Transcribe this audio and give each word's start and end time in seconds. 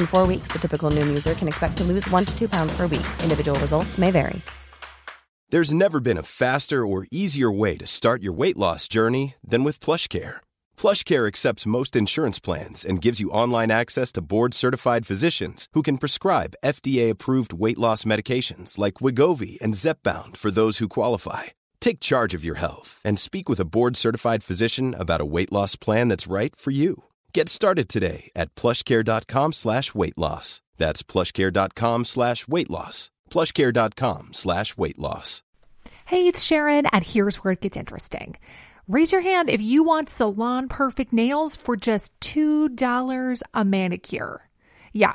In 0.00 0.06
four 0.06 0.26
weeks, 0.26 0.48
the 0.52 0.58
typical 0.58 0.90
Noom 0.90 1.08
user 1.08 1.34
can 1.34 1.48
expect 1.48 1.76
to 1.78 1.84
lose 1.84 2.08
one 2.10 2.24
to 2.24 2.38
two 2.38 2.48
pounds 2.48 2.72
per 2.76 2.86
week. 2.86 3.06
Individual 3.22 3.58
results 3.60 3.98
may 3.98 4.10
vary. 4.10 4.40
There's 5.50 5.74
never 5.74 5.98
been 5.98 6.16
a 6.16 6.22
faster 6.22 6.86
or 6.86 7.08
easier 7.10 7.50
way 7.50 7.76
to 7.76 7.86
start 7.86 8.22
your 8.22 8.32
weight 8.32 8.56
loss 8.56 8.86
journey 8.86 9.34
than 9.44 9.64
with 9.64 9.80
PlushCare. 9.80 10.36
PlushCare 10.76 11.26
accepts 11.26 11.66
most 11.66 11.96
insurance 11.96 12.38
plans 12.38 12.84
and 12.84 13.02
gives 13.02 13.18
you 13.18 13.32
online 13.32 13.72
access 13.72 14.12
to 14.12 14.22
board-certified 14.22 15.06
physicians 15.06 15.66
who 15.72 15.82
can 15.82 15.98
prescribe 15.98 16.54
FDA-approved 16.64 17.52
weight 17.52 17.78
loss 17.78 18.04
medications 18.04 18.78
like 18.78 19.02
Wegovy 19.02 19.60
and 19.60 19.74
Zepbound 19.74 20.36
for 20.36 20.52
those 20.52 20.78
who 20.78 20.86
qualify. 20.86 21.44
Take 21.80 21.98
charge 21.98 22.32
of 22.32 22.44
your 22.44 22.58
health 22.60 23.02
and 23.04 23.18
speak 23.18 23.48
with 23.48 23.58
a 23.60 23.66
board-certified 23.66 24.44
physician 24.44 24.94
about 24.94 25.20
a 25.20 25.30
weight 25.34 25.50
loss 25.52 25.74
plan 25.74 26.06
that's 26.08 26.30
right 26.30 26.54
for 26.54 26.70
you. 26.70 27.09
Get 27.32 27.48
started 27.48 27.88
today 27.88 28.30
at 28.34 28.54
plushcare.com 28.54 29.52
slash 29.52 29.94
weight 29.94 30.18
loss. 30.18 30.62
That's 30.76 31.02
plushcare.com 31.02 32.04
slash 32.04 32.48
weight 32.48 32.70
loss. 32.70 33.10
plushcare.com 33.30 34.28
slash 34.32 34.76
weight 34.76 34.98
loss. 34.98 35.42
Hey, 36.06 36.26
it's 36.26 36.42
Sharon, 36.42 36.86
and 36.86 37.04
here's 37.04 37.36
where 37.36 37.52
it 37.52 37.60
gets 37.60 37.76
interesting. 37.76 38.36
Raise 38.88 39.12
your 39.12 39.20
hand 39.20 39.48
if 39.48 39.62
you 39.62 39.84
want 39.84 40.08
salon 40.08 40.66
perfect 40.68 41.12
nails 41.12 41.54
for 41.54 41.76
just 41.76 42.18
$2 42.18 43.42
a 43.54 43.64
manicure. 43.64 44.48
Yeah, 44.92 45.14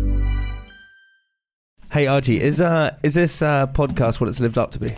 Hey 1.91 2.05
RG, 2.05 2.39
is 2.39 2.61
uh 2.61 2.95
is 3.03 3.15
this 3.15 3.41
uh 3.41 3.67
podcast 3.67 4.21
what 4.21 4.29
it's 4.29 4.39
lived 4.39 4.57
up 4.57 4.71
to 4.71 4.79
be? 4.79 4.89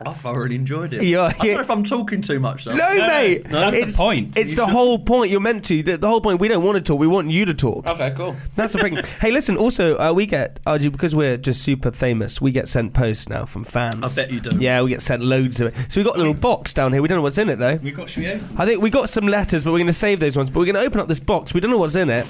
I 0.00 0.12
thoroughly 0.12 0.54
enjoyed 0.54 0.94
it. 0.94 1.02
Yeah, 1.02 1.22
I 1.22 1.32
don't 1.32 1.44
yeah. 1.44 1.54
know 1.54 1.60
if 1.60 1.70
I'm 1.72 1.82
talking 1.82 2.22
too 2.22 2.38
much 2.38 2.64
though. 2.64 2.76
No, 2.76 2.94
mate. 3.08 3.42
that's 3.48 3.96
the 3.96 3.98
point. 3.98 4.36
It's 4.36 4.52
You 4.52 4.56
the 4.58 4.66
should- 4.66 4.72
whole 4.72 4.98
point. 5.00 5.32
You're 5.32 5.40
meant 5.40 5.64
to. 5.66 5.82
The, 5.82 5.98
the 5.98 6.08
whole 6.08 6.20
point. 6.20 6.38
We 6.40 6.46
don't 6.46 6.62
want 6.62 6.76
to 6.76 6.80
talk. 6.80 7.00
We 7.00 7.08
want 7.08 7.30
you 7.30 7.44
to 7.46 7.52
talk. 7.52 7.84
Okay, 7.84 8.12
cool. 8.16 8.36
That's 8.54 8.74
the 8.74 8.78
thing. 8.78 8.96
hey, 9.20 9.32
listen. 9.32 9.56
Also, 9.56 9.98
uh, 9.98 10.12
we 10.12 10.24
get 10.26 10.62
RG 10.64 10.92
because 10.92 11.16
we're 11.16 11.36
just 11.36 11.62
super 11.62 11.90
famous. 11.90 12.40
We 12.40 12.52
get 12.52 12.68
sent 12.68 12.94
posts 12.94 13.28
now 13.28 13.44
from 13.44 13.64
fans. 13.64 14.16
I 14.16 14.22
bet 14.22 14.32
you 14.32 14.38
do. 14.38 14.56
Yeah, 14.58 14.82
we 14.82 14.90
get 14.90 15.02
sent 15.02 15.20
loads 15.20 15.60
of 15.60 15.74
it. 15.76 15.90
So 15.92 16.00
we 16.00 16.04
got 16.04 16.14
a 16.14 16.18
little 16.18 16.32
box 16.32 16.72
down 16.72 16.92
here. 16.92 17.02
We 17.02 17.08
don't 17.08 17.16
know 17.18 17.22
what's 17.22 17.38
in 17.38 17.48
it 17.48 17.58
though. 17.58 17.74
We 17.82 17.90
got 17.90 18.08
should 18.08 18.22
we 18.22 18.30
open? 18.30 18.48
I 18.56 18.66
think 18.66 18.80
we 18.80 18.90
got 18.90 19.10
some 19.10 19.26
letters, 19.26 19.64
but 19.64 19.72
we're 19.72 19.78
going 19.78 19.88
to 19.88 19.92
save 19.92 20.20
those 20.20 20.36
ones. 20.36 20.48
But 20.48 20.60
we're 20.60 20.66
going 20.72 20.76
to 20.76 20.82
open 20.82 21.00
up 21.00 21.08
this 21.08 21.20
box. 21.20 21.52
We 21.54 21.60
don't 21.60 21.72
know 21.72 21.78
what's 21.78 21.96
in 21.96 22.08
it. 22.08 22.24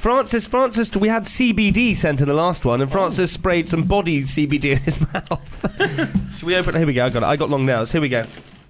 Francis, 0.00 0.46
Francis, 0.46 0.96
we 0.96 1.08
had 1.08 1.24
CBD 1.24 1.94
sent 1.94 2.22
in 2.22 2.28
the 2.28 2.32
last 2.32 2.64
one, 2.64 2.80
and 2.80 2.90
Francis 2.90 3.34
oh. 3.34 3.36
sprayed 3.38 3.68
some 3.68 3.82
body 3.82 4.22
CBD 4.22 4.72
in 4.72 4.78
his 4.78 4.98
mouth. 5.12 6.38
Should 6.38 6.46
we 6.46 6.56
open? 6.56 6.74
Here 6.74 6.86
we 6.86 6.94
go. 6.94 7.04
I 7.04 7.10
got 7.10 7.22
it. 7.22 7.26
I 7.26 7.36
got 7.36 7.50
long 7.50 7.66
nails. 7.66 7.92
Here 7.92 8.00
we 8.00 8.08
go. 8.08 8.24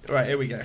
Right, 0.09 0.27
here 0.27 0.37
we 0.37 0.47
go. 0.47 0.59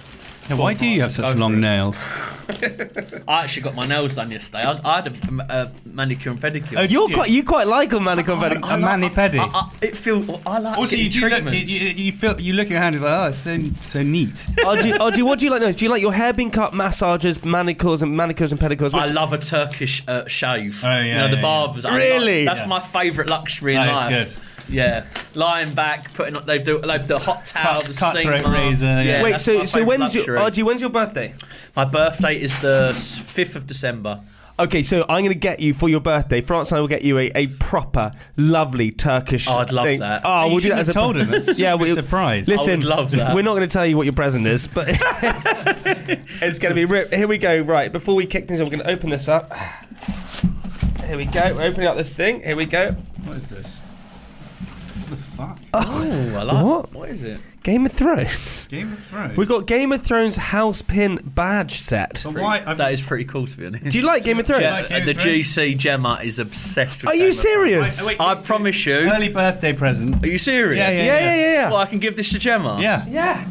Now, 0.49 0.57
why 0.59 0.75
do 0.75 0.87
you 0.87 1.01
have 1.01 1.11
such 1.12 1.37
long 1.37 1.61
nails? 1.61 2.01
I 3.27 3.43
actually 3.43 3.62
got 3.62 3.75
my 3.75 3.84
nails 3.87 4.15
done 4.15 4.31
yesterday. 4.31 4.62
I, 4.62 4.81
I 4.84 4.95
had 5.03 5.07
a, 5.09 5.43
a 5.51 5.73
manicure 5.84 6.31
and 6.31 6.41
pedicure. 6.41 6.79
Oh, 6.79 6.83
You're 6.83 7.09
quite, 7.09 7.31
you 7.31 7.43
quite 7.43 7.67
like 7.67 7.93
a 7.93 7.99
manicure 7.99 8.34
I- 8.34 8.51
pedicure. 8.55 8.65
I 8.65 8.77
A 8.77 8.79
like- 8.79 9.01
mani-pedi. 9.01 9.39
I, 9.41 9.45
I, 9.45 9.71
it 9.83 9.97
feels. 9.97 10.29
I 10.47 10.59
like 10.61 10.79
Also, 10.79 10.95
you 10.95 11.11
getting 11.11 11.45
do 11.45 11.51
look, 11.51 11.53
you, 11.53 11.59
you, 11.89 11.89
you 12.05 12.12
feel 12.12 12.41
you 12.41 12.53
look 12.53 12.67
at 12.67 12.71
your 12.71 12.79
hand 12.79 12.95
and 12.95 13.03
you're 13.03 13.11
like, 13.11 13.21
oh, 13.21 13.29
it's 13.31 13.39
so 13.39 13.59
so 13.81 14.03
neat. 14.05 14.34
RG, 14.59 14.93
RG, 14.99 15.23
what 15.25 15.41
do 15.41 15.47
you 15.47 15.51
like 15.51 15.62
most? 15.62 15.79
Do 15.81 15.84
you 15.84 15.91
like 15.91 16.03
your 16.03 16.12
hair 16.12 16.33
being 16.33 16.51
cut, 16.53 16.73
massages, 16.73 17.45
manicures, 17.45 18.03
and 18.03 18.17
manicures 18.17 18.53
and 18.53 18.61
pedicures? 18.61 18.95
I 18.95 19.07
love 19.07 19.33
a 19.33 19.39
Turkish 19.39 20.05
uh, 20.07 20.28
shave. 20.28 20.83
Oh, 20.84 20.89
yeah, 20.89 21.03
you 21.03 21.15
know 21.15 21.28
the 21.34 21.43
barbers. 21.43 21.84
I 21.84 21.97
Really? 21.97 22.45
love- 22.45 22.55
that's 22.55 22.63
Yeah. 22.63 22.69
my 22.69 22.81
favourite 22.81 23.28
luxury 23.28 23.75
in 23.75 23.81
That 23.84 23.89
is 23.89 23.95
life. 23.95 24.28
good. 24.37 24.43
Yeah, 24.69 25.04
lying 25.34 25.72
back, 25.75 26.12
putting 26.15 26.34
they 26.44 26.59
do 26.59 26.81
they 26.81 26.99
do 26.99 27.04
the 27.06 27.19
hot 27.21 27.44
towel, 27.47 27.81
the 27.82 27.94
Cut- 27.94 28.12
steam 28.12 28.25
cutthroat 28.31 28.53
mask. 28.53 28.82
razor, 28.82 29.03
yeah. 29.03 29.22
Wait, 29.22 29.31
that's 29.32 29.44
so 29.44 29.59
my 29.59 29.65
so 29.65 29.78
favourite 29.78 29.99
when's 30.00 30.15
your 30.15 30.37
luxury. 30.41 30.62
RG? 30.62 30.66
When's 30.66 30.81
your 30.81 30.91
birthday? 30.91 31.34
My 31.77 31.84
birthday 31.84 32.41
is 32.41 32.59
the 32.60 32.93
fifth 33.25 33.54
of 33.54 33.66
December. 33.66 34.22
Okay, 34.59 34.82
so 34.82 35.03
I'm 35.03 35.21
going 35.21 35.28
to 35.28 35.34
get 35.34 35.60
you 35.60 35.75
for 35.75 35.87
your 35.88 36.00
birthday. 36.00 36.41
France 36.41 36.72
and 36.72 36.78
I 36.78 36.81
will 36.81 36.88
get 36.88 37.03
you 37.03 37.19
a, 37.19 37.31
a 37.34 37.47
proper, 37.49 38.12
lovely 38.38 38.91
Turkish. 38.91 39.47
Oh, 39.49 39.59
I'd 39.59 39.71
love 39.71 39.84
thing. 39.84 39.99
that. 40.00 40.22
Oh, 40.25 40.47
You 40.47 40.53
we'll 40.53 40.60
do 40.62 40.69
that 40.71 40.77
shouldn't 40.77 40.81
as 40.81 40.88
a 40.88 40.93
have 40.93 40.94
told 40.94 41.16
him. 41.19 41.28
That's 41.31 41.59
yeah, 41.59 41.75
a 41.75 41.77
we 41.77 41.94
surprise. 41.94 42.48
Listen, 42.48 42.71
I 42.71 42.77
would 42.77 42.84
love 42.84 43.10
that. 43.12 43.34
We're 43.34 43.43
not 43.43 43.54
going 43.54 43.69
to 43.69 43.72
tell 43.72 43.84
you 43.84 43.98
what 43.98 44.04
your 44.04 44.15
present 44.15 44.47
is, 44.47 44.66
but 44.66 44.87
it's 44.91 46.59
going 46.59 46.71
to 46.71 46.75
be. 46.75 46.87
Rip. 46.87 47.12
Here 47.12 47.28
we 47.28 47.37
go. 47.37 47.60
Right, 47.60 47.93
before 47.93 48.15
we 48.15 48.25
kick 48.25 48.48
things 48.48 48.60
off, 48.62 48.69
we're 48.69 48.77
going 48.78 48.87
to 48.87 48.91
open 48.91 49.10
this 49.10 49.28
up. 49.28 49.53
Here 51.06 51.19
we 51.19 51.27
go. 51.27 51.54
We're 51.54 51.65
opening 51.65 51.87
up 51.87 51.97
this 51.98 52.15
thing. 52.15 52.43
Here 52.43 52.56
we 52.56 52.65
go. 52.65 52.93
What 53.25 53.37
is 53.37 53.50
this? 53.50 53.78
What 55.36 55.56
the 55.56 55.62
fuck? 55.72 55.86
Oh, 55.88 56.34
I 56.38 56.42
like. 56.42 56.64
What? 56.64 56.92
What 56.92 57.08
is 57.10 57.22
it? 57.22 57.41
Game 57.62 57.84
of 57.84 57.92
Thrones. 57.92 58.66
Game 58.69 58.92
of 58.92 58.98
Thrones. 59.04 59.36
We've 59.36 59.48
got 59.48 59.66
Game 59.66 59.91
of 59.92 60.00
Thrones 60.02 60.36
house 60.36 60.82
pin 60.82 61.16
badge 61.24 61.80
set. 61.80 62.22
But 62.24 62.34
why? 62.34 62.62
I've, 62.64 62.78
That 62.78 62.92
is 62.92 63.02
pretty 63.02 63.24
cool 63.24 63.47
to 63.47 63.58
be 63.58 63.66
honest. 63.66 63.86
Do 63.91 63.98
you 63.98 64.04
like 64.06 64.22
Game 64.24 64.38
of 64.38 64.47
Thrones? 64.47 64.62
Yeah, 64.62 64.74
like 64.74 64.88
Game 64.88 65.06
the 65.06 65.14
Thrones? 65.14 65.36
GC 65.38 65.76
Gemma 65.78 66.20
is 66.22 66.38
obsessed 66.38 67.02
with. 67.02 67.10
Are 67.10 67.14
Game 67.14 67.22
you 67.22 67.28
of 67.30 67.34
serious? 67.34 68.00
Wait, 68.02 68.19
wait, 68.19 68.20
I 68.24 68.34
wait, 68.34 68.44
promise 68.44 68.86
you. 68.86 68.94
early 68.94 69.28
birthday 69.30 69.72
present. 69.72 70.22
Are 70.22 70.28
you 70.28 70.38
serious? 70.38 70.78
Yeah, 70.97 71.02
Yeah, 71.04 71.19
yeah, 71.19 71.34
yeah. 71.34 71.53
yeah. 71.53 71.68
Well, 71.70 71.78
I 71.78 71.86
can 71.86 71.98
give 71.98 72.14
this 72.16 72.30
to 72.30 72.38
Gemma. 72.38 72.78
Yeah. 72.80 73.04
yeah. 73.08 73.48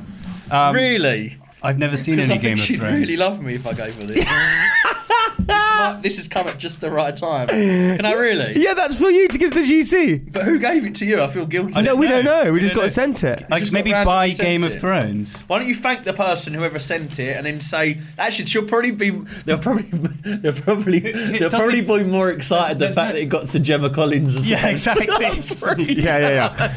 Um, 0.50 0.74
Really? 0.76 1.38
I've 1.62 1.78
never 1.80 1.98
seen 1.98 2.16
Because 2.16 2.30
any 2.30 2.40
I 2.40 2.42
Game 2.42 2.58
think 2.58 2.60
of 2.60 2.66
she'd 2.66 2.80
Thrones. 2.80 3.00
really 3.00 3.18
love 3.18 3.42
me 3.42 3.56
if 3.56 3.66
I 3.68 3.74
gave 3.74 3.96
her 3.96 4.06
this. 4.06 4.26
this, 5.48 5.70
might, 5.72 6.00
this 6.04 6.16
has 6.18 6.28
come 6.28 6.48
at 6.48 6.58
just 6.58 6.82
the 6.82 6.90
right 6.92 7.16
time. 7.16 7.48
Can 7.48 8.06
I 8.06 8.14
really? 8.14 8.62
Yeah, 8.62 8.74
that's 8.74 8.98
for 8.98 9.10
you 9.10 9.28
to 9.28 9.38
give 9.38 9.52
the 9.54 9.62
GC. 9.62 10.32
But 10.32 10.44
who 10.46 10.60
gave 10.60 10.86
it 10.86 10.96
to 10.96 11.06
you? 11.06 11.22
I 11.22 11.28
feel 11.28 11.46
guilty. 11.46 11.74
I 11.76 11.82
No, 11.82 11.92
don't 11.92 12.00
we 12.00 12.08
don't 12.08 12.26
know. 12.26 12.44
know. 12.46 12.52
We 12.54 12.60
just 12.60 12.74
got 12.74 12.82
know. 12.82 12.88
sent 12.88 13.24
it. 13.24 13.46
I 13.52 13.60
just 13.60 13.60
just 13.60 13.72
got 13.72 13.78
maybe 13.80 13.92
randomly 13.94 14.14
buy 14.14 14.30
sent 14.30 14.48
Game 14.48 14.64
it. 14.64 14.76
of 14.76 14.80
Thrones. 14.82 15.38
Why 15.48 15.60
don't 15.60 15.68
you 15.68 15.76
thank 15.76 16.04
the 16.04 16.14
person 16.14 16.54
whoever 16.54 16.80
sent 16.80 17.20
it 17.20 17.36
and 17.38 17.46
then 17.46 17.62
say 17.62 18.00
actually 18.18 18.46
she'll 18.46 18.64
probably 18.68 18.92
be 18.92 19.10
they'll 19.46 19.58
probably 19.58 19.84
they'll 20.38 20.54
probably 20.54 21.00
they'll 21.00 21.50
probably 21.50 21.82
be 21.82 22.04
more 22.04 22.30
excited 22.32 22.80
the 22.80 22.88
fact 22.92 22.96
no- 23.10 23.14
that 23.14 23.16
it 23.22 23.26
got 23.26 23.48
to 23.48 23.60
Gemma 23.60 23.90
Collins 23.90 24.36
as 24.36 24.50
Yeah, 24.50 24.62
well. 24.64 24.72
exactly. 24.72 25.94
yeah, 25.96 26.18
yeah, 26.18 26.30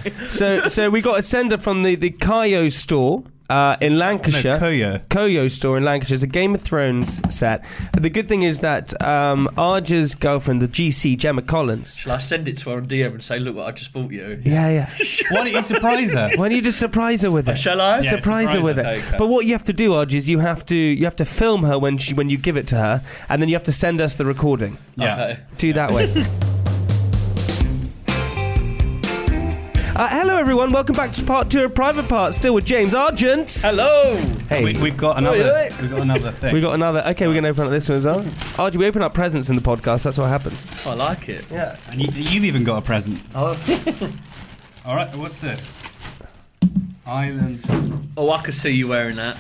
yeah. 0.04 0.28
so, 0.28 0.66
so 0.68 0.90
we 0.90 1.00
got 1.00 1.18
a 1.18 1.22
sender 1.22 1.58
from 1.58 1.82
the 1.82 1.94
the 1.94 2.10
Kayo 2.10 2.70
store 2.72 3.24
uh, 3.48 3.76
in 3.80 3.98
Lancashire. 3.98 4.58
No, 4.60 4.66
Koyo. 4.66 5.00
Koyo 5.08 5.50
store 5.50 5.78
in 5.78 5.84
Lancashire. 5.84 6.14
It's 6.14 6.22
a 6.22 6.26
Game 6.26 6.54
of 6.54 6.60
Thrones 6.60 7.20
set. 7.34 7.64
The 7.98 8.10
good 8.10 8.28
thing 8.28 8.42
is 8.42 8.60
that 8.60 9.00
um, 9.02 9.48
Arja's 9.56 10.14
girlfriend, 10.14 10.60
the 10.60 10.68
GC 10.68 11.16
Gemma 11.18 11.42
Collins. 11.42 11.96
Shall 11.98 12.12
I 12.12 12.18
send 12.18 12.48
it 12.48 12.58
to 12.58 12.70
her 12.70 12.76
on 12.76 12.86
DM 12.86 13.12
and 13.12 13.22
say 13.22 13.38
look 13.38 13.56
what 13.56 13.66
I 13.66 13.72
just 13.72 13.92
bought 13.92 14.10
you? 14.10 14.40
Yeah, 14.44 14.68
yeah. 14.70 14.90
Why 15.30 15.44
don't 15.44 15.52
you 15.52 15.62
surprise 15.62 16.12
her? 16.12 16.30
Why 16.36 16.48
don't 16.48 16.56
you 16.56 16.62
just 16.62 16.78
surprise 16.78 17.22
her 17.22 17.30
with 17.30 17.48
it? 17.48 17.56
Shall 17.56 17.80
I? 17.80 18.00
Yeah, 18.00 18.10
surprise, 18.10 18.52
her 18.54 18.60
with 18.60 18.76
her. 18.76 18.82
it. 18.82 18.98
Okay. 18.98 19.16
But 19.18 19.28
what 19.28 19.46
you 19.46 19.52
have 19.52 19.64
to 19.64 19.72
do, 19.72 19.90
Arj, 19.92 20.12
is 20.12 20.28
you 20.28 20.38
have 20.40 20.64
to 20.66 20.76
you 20.76 21.04
have 21.04 21.16
to 21.16 21.24
film 21.24 21.62
her 21.64 21.78
when 21.78 21.98
she 21.98 22.14
when 22.14 22.28
you 22.30 22.38
give 22.38 22.56
it 22.56 22.66
to 22.68 22.76
her, 22.76 23.02
and 23.28 23.40
then 23.40 23.48
you 23.48 23.54
have 23.54 23.64
to 23.64 23.72
send 23.72 24.00
us 24.00 24.14
the 24.14 24.24
recording. 24.24 24.78
Yeah. 24.96 25.14
Okay. 25.14 25.40
Do 25.56 25.72
that 25.72 25.92
way. 25.92 26.26
hello, 30.38 30.50
everyone. 30.52 30.70
Welcome 30.72 30.94
back 30.94 31.10
to 31.14 31.24
part 31.24 31.50
two 31.50 31.64
of 31.64 31.74
Private 31.74 32.08
Parts. 32.08 32.36
Still 32.36 32.54
with 32.54 32.64
James 32.64 32.94
Argent. 32.94 33.58
Hello. 33.60 34.16
Hey, 34.48 34.64
We, 34.64 34.80
we've 34.80 34.96
got 34.96 35.18
another. 35.18 35.42
Oi, 35.42 35.64
oi. 35.66 35.68
We've 35.80 35.90
got 35.90 36.00
another 36.00 36.30
thing. 36.30 36.54
we 36.54 36.60
got 36.60 36.74
another. 36.74 37.02
Okay, 37.08 37.26
we're 37.26 37.32
going 37.32 37.42
to 37.42 37.50
open 37.50 37.64
up 37.64 37.70
this 37.70 37.88
one 37.88 37.96
as 37.96 38.04
well. 38.04 38.24
Archie, 38.56 38.78
we 38.78 38.86
open 38.86 39.02
up 39.02 39.12
presents 39.14 39.50
in 39.50 39.56
the 39.56 39.62
podcast. 39.62 40.04
That's 40.04 40.16
what 40.16 40.28
happens. 40.28 40.64
Oh, 40.86 40.92
I 40.92 40.94
like 40.94 41.28
it. 41.28 41.44
Yeah. 41.50 41.76
and 41.90 42.00
you, 42.00 42.06
you've 42.12 42.44
even 42.44 42.62
got 42.62 42.80
a 42.80 42.86
present. 42.86 43.20
Oh. 43.34 43.60
All 44.86 44.94
right. 44.94 45.12
What's 45.16 45.38
this? 45.38 45.76
Island. 47.04 48.08
oh, 48.16 48.30
I 48.30 48.40
can 48.40 48.52
see 48.52 48.70
you 48.70 48.86
wearing 48.86 49.16
that. 49.16 49.36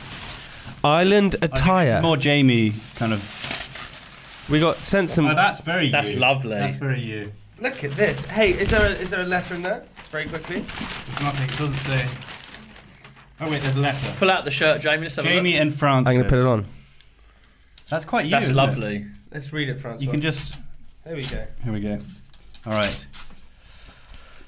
Island 0.82 1.36
I 1.36 1.38
think 1.46 1.52
this 1.52 1.60
attire. 1.60 1.96
is 1.98 2.02
more 2.02 2.16
Jamie 2.16 2.72
kind 2.96 3.12
of. 3.12 4.46
We 4.50 4.58
got 4.58 4.76
sent 4.78 5.10
some. 5.10 5.28
Oh, 5.28 5.34
that's 5.36 5.60
very. 5.60 5.90
That's 5.90 6.14
you. 6.14 6.18
lovely. 6.18 6.56
That's 6.58 6.76
very 6.76 7.00
you. 7.00 7.30
Look 7.60 7.82
at 7.84 7.90
this. 7.92 8.24
Hey, 8.26 8.50
is 8.50 8.70
there 8.70 8.86
a, 8.86 8.90
is 8.90 9.10
there 9.10 9.22
a 9.22 9.26
letter 9.26 9.54
in 9.54 9.62
there? 9.62 9.84
Very 10.10 10.26
quickly. 10.26 10.58
It's 10.58 11.20
nothing. 11.20 11.44
It 11.48 11.58
doesn't 11.58 11.74
say. 11.74 12.06
Oh 13.40 13.50
wait, 13.50 13.62
there's 13.62 13.76
a 13.76 13.80
letter. 13.80 14.12
Pull 14.18 14.30
out 14.30 14.44
the 14.44 14.50
shirt, 14.50 14.80
Jamie. 14.80 15.02
Let's 15.02 15.16
have 15.16 15.24
a 15.24 15.28
Jamie 15.28 15.52
look. 15.52 15.62
and 15.62 15.74
Francis. 15.74 16.10
I'm 16.10 16.20
going 16.20 16.28
to 16.28 16.36
put 16.36 16.40
it 16.40 16.46
on. 16.46 16.66
That's 17.90 18.04
quite 18.04 18.26
you. 18.26 18.30
That's 18.30 18.46
isn't 18.46 18.56
it? 18.56 18.60
lovely. 18.60 19.06
Let's 19.32 19.52
read 19.52 19.68
it, 19.68 19.78
Francis. 19.80 20.04
You 20.04 20.10
can 20.10 20.20
just. 20.20 20.56
There 21.04 21.16
we 21.16 21.22
go. 21.22 21.46
Here 21.64 21.72
we 21.72 21.80
go. 21.80 21.98
All 22.66 22.72
right. 22.72 23.06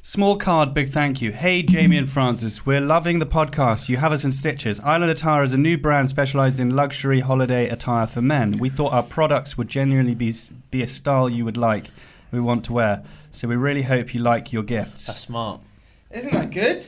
Small 0.03 0.37
card, 0.37 0.75
big 0.75 0.91
thank 0.91 1.21
you. 1.21 1.31
Hey, 1.31 1.62
Jamie 1.62 1.99
and 1.99 2.11
Francis, 2.11 2.65
we're 2.67 2.81
loving 2.81 3.19
the 3.19 3.27
podcast. 3.27 3.89
You 3.89 3.99
have 3.99 4.12
us 4.12 4.25
in 4.25 4.33
stitches. 4.33 4.81
Island 4.81 5.11
Attire 5.11 5.45
is 5.45 5.53
a 5.53 5.59
new 5.59 5.79
brand 5.79 6.09
specialized 6.09 6.59
in 6.59 6.71
luxury 6.71 7.21
holiday 7.21 7.69
attire 7.69 8.07
for 8.07 8.23
men. 8.23 8.59
We 8.59 8.71
thought 8.71 8.93
our 8.93 9.03
products 9.03 9.57
would 9.57 9.69
genuinely 9.69 10.15
be 10.15 10.35
be 10.71 10.83
a 10.83 10.87
style 10.87 11.29
you 11.29 11.45
would 11.45 11.59
like, 11.59 11.91
we 12.32 12.41
want 12.41 12.65
to 12.67 12.73
wear. 12.73 13.03
So 13.31 13.49
we 13.49 13.56
really 13.56 13.82
hope 13.82 14.15
you 14.15 14.21
like 14.21 14.53
your 14.53 14.62
gifts. 14.62 15.06
That's 15.06 15.21
smart. 15.21 15.61
Isn't 16.11 16.32
that 16.32 16.50
good? 16.50 16.85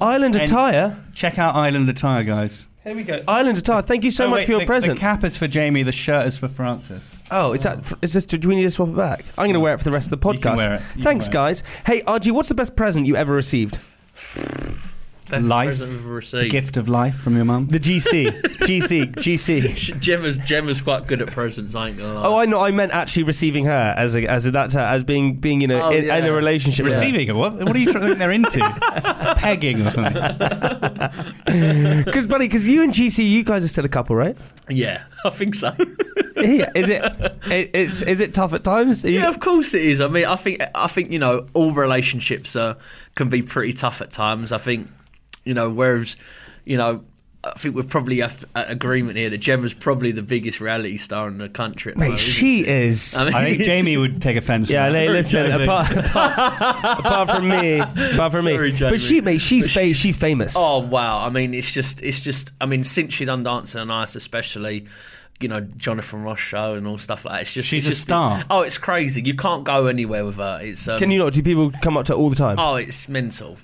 Island 0.00 0.34
And- 0.34 0.44
attire. 0.44 0.96
Check 1.14 1.38
out 1.38 1.54
Island 1.54 1.88
Attire, 1.88 2.24
guys. 2.24 2.66
Here 2.84 2.96
we 2.96 3.04
go. 3.04 3.22
Island 3.28 3.58
attire. 3.58 3.80
Thank 3.82 4.02
you 4.02 4.10
so 4.10 4.26
Oh, 4.26 4.30
much 4.30 4.38
wait, 4.40 4.46
for 4.46 4.50
your 4.52 4.60
the, 4.62 4.66
present. 4.66 4.94
The 4.96 5.00
cap 5.00 5.22
is 5.22 5.36
for 5.36 5.46
Jamie. 5.46 5.84
The 5.84 5.92
shirt 5.92 6.26
is 6.26 6.36
for 6.36 6.48
Francis. 6.48 7.14
oh, 7.30 7.52
is 7.52 7.62
that? 7.62 7.78
Is 8.02 8.12
this? 8.12 8.26
Do 8.26 8.48
we 8.48 8.56
need 8.56 8.62
to 8.62 8.70
swap 8.72 8.88
it 8.88 8.96
back? 8.96 9.24
I'm 9.38 9.44
going 9.44 9.54
to 9.54 9.60
wear 9.60 9.74
it 9.74 9.78
for 9.78 9.84
the 9.84 9.92
rest 9.92 10.10
of 10.10 10.20
the 10.20 10.28
You 10.32 10.38
can 10.40 10.52
podcast. 10.52 10.56
wear 10.56 10.74
it. 10.74 10.80
You 10.80 10.92
can 10.94 11.02
Thanks, 11.02 11.26
wear 11.26 11.30
it. 11.30 11.32
guys. 11.34 11.62
Hey, 11.86 12.00
RG, 12.00 12.32
what's 12.32 12.48
the 12.48 12.56
best 12.56 12.74
present 12.74 13.06
you 13.06 13.14
ever 13.14 13.32
received? 13.32 13.78
Best 15.32 15.44
Life. 15.44 15.68
present 15.70 15.90
we've 15.90 16.00
ever 16.06 16.20
The 16.20 16.48
gift 16.48 16.76
of 16.76 16.88
life 16.88 17.14
from 17.16 17.36
your 17.36 17.44
mum. 17.44 17.66
The 17.68 17.80
GC. 17.80 18.40
GC. 18.42 19.14
GC. 19.14 19.98
Gemma's 20.00 20.38
Gemma's 20.38 20.80
quite 20.80 21.06
good 21.06 21.20
at 21.22 21.28
presents. 21.32 21.74
I 21.74 21.88
ain't 21.88 21.98
gonna 21.98 22.14
lie. 22.14 22.26
Oh, 22.26 22.38
I 22.38 22.44
know. 22.46 22.60
I 22.60 22.70
meant 22.70 22.92
actually 22.92 23.24
receiving 23.24 23.64
her 23.64 23.94
as 23.96 24.14
a, 24.14 24.26
as 24.26 24.46
a, 24.46 24.50
that's 24.50 24.74
her, 24.74 24.80
as 24.80 25.04
being 25.04 25.36
being 25.36 25.60
you 25.60 25.66
know 25.68 25.82
Oh, 25.82 25.90
in, 25.90 26.04
yeah. 26.04 26.16
in 26.16 26.24
a 26.26 26.32
relationship. 26.32 26.84
with 26.84 26.94
her. 26.94 27.00
Receiving 27.00 27.28
it? 27.28 27.34
What? 27.34 27.54
What 27.54 27.74
are 27.74 27.78
you 27.78 27.92
think 27.92 28.18
they're 28.18 28.30
into? 28.30 28.58
Pegging 29.36 29.86
or 29.86 29.90
something? 29.90 30.12
Because, 32.04 32.26
buddy, 32.26 32.46
because 32.46 32.66
you 32.66 32.82
and 32.82 32.92
GC, 32.92 33.28
you 33.28 33.42
guys 33.44 33.64
are 33.64 33.68
still 33.68 33.84
a 33.84 33.88
couple, 33.88 34.16
right? 34.16 34.36
yeah, 34.68 35.04
I 35.24 35.30
think 35.30 35.54
so. 35.54 35.74
yeah. 36.36 36.70
Is 36.74 36.88
it? 36.88 37.02
it 37.46 37.70
it's, 37.74 38.02
is 38.02 38.20
it 38.20 38.32
tough 38.34 38.52
at 38.52 38.64
times? 38.64 39.04
Are 39.04 39.10
you- 39.10 39.18
Yeah, 39.20 39.28
of 39.28 39.40
course 39.40 39.74
it 39.74 39.82
is. 39.84 40.00
I 40.00 40.08
mean, 40.08 40.24
I 40.24 40.36
think 40.36 40.62
I 40.74 40.86
think 40.88 41.10
you 41.12 41.18
know 41.18 41.46
all 41.54 41.72
relationships 41.72 42.56
uh, 42.56 42.74
can 43.14 43.28
be 43.28 43.42
pretty 43.42 43.72
tough 43.72 44.00
at 44.00 44.10
times. 44.10 44.52
I 44.52 44.58
think 44.58 44.88
you 45.44 45.54
know, 45.54 45.70
whereas 45.70 46.16
you 46.64 46.76
know. 46.76 47.04
I 47.44 47.54
think 47.58 47.74
we're 47.74 47.82
probably 47.82 48.22
at 48.22 48.44
agreement 48.54 49.16
here 49.16 49.28
that 49.28 49.40
Gemma's 49.40 49.74
probably 49.74 50.12
the 50.12 50.22
biggest 50.22 50.60
reality 50.60 50.96
star 50.96 51.26
in 51.26 51.38
the 51.38 51.48
country. 51.48 51.90
At 51.90 51.98
Mate, 51.98 52.04
moment, 52.04 52.20
she 52.20 52.64
is. 52.64 53.16
I 53.16 53.24
mean, 53.24 53.34
I 53.34 53.44
think 53.50 53.62
Jamie 53.64 53.96
would 53.96 54.22
take 54.22 54.36
offence. 54.36 54.70
Yeah, 54.70 54.86
this. 54.90 54.94
hey, 54.96 55.08
listen. 55.08 55.50
Apart, 55.62 55.90
apart, 55.90 56.98
apart 57.00 57.30
from 57.30 57.48
me, 57.48 57.80
apart 57.80 58.30
from 58.30 58.42
Sorry, 58.42 58.70
me, 58.70 58.76
Jamie. 58.76 58.90
but 58.92 59.00
she, 59.00 59.20
mate, 59.22 59.40
she's 59.40 59.64
But 59.64 59.72
fa- 59.72 59.92
she's 59.94 60.16
famous. 60.16 60.54
Oh 60.56 60.78
wow! 60.86 61.18
I 61.18 61.30
mean, 61.30 61.52
it's 61.52 61.72
just, 61.72 62.00
it's 62.04 62.22
just. 62.22 62.52
I 62.60 62.66
mean, 62.66 62.84
since 62.84 63.12
she 63.12 63.24
done 63.24 63.42
Dancing 63.42 63.80
on 63.80 63.90
Ice, 63.90 64.14
especially, 64.14 64.86
you 65.40 65.48
know, 65.48 65.62
Jonathan 65.62 66.22
Ross 66.22 66.38
show 66.38 66.74
and 66.74 66.86
all 66.86 66.96
stuff 66.96 67.24
like 67.24 67.34
that. 67.34 67.42
It's 67.42 67.52
just, 67.54 67.68
She's 67.68 67.86
it's 67.88 67.88
a 67.88 67.90
just- 67.90 68.02
star. 68.02 68.44
Oh, 68.50 68.60
it's 68.62 68.78
crazy. 68.78 69.20
You 69.20 69.34
can't 69.34 69.64
go 69.64 69.86
anywhere 69.88 70.24
with 70.24 70.36
her. 70.36 70.60
It's. 70.62 70.86
Um, 70.86 70.96
Can 71.00 71.10
you 71.10 71.18
not? 71.18 71.32
Do 71.32 71.42
people 71.42 71.72
come 71.82 71.96
up 71.96 72.06
to 72.06 72.12
her 72.12 72.16
all 72.18 72.30
the 72.30 72.36
time? 72.36 72.60
Oh, 72.60 72.76
it's 72.76 73.08
mental. 73.08 73.56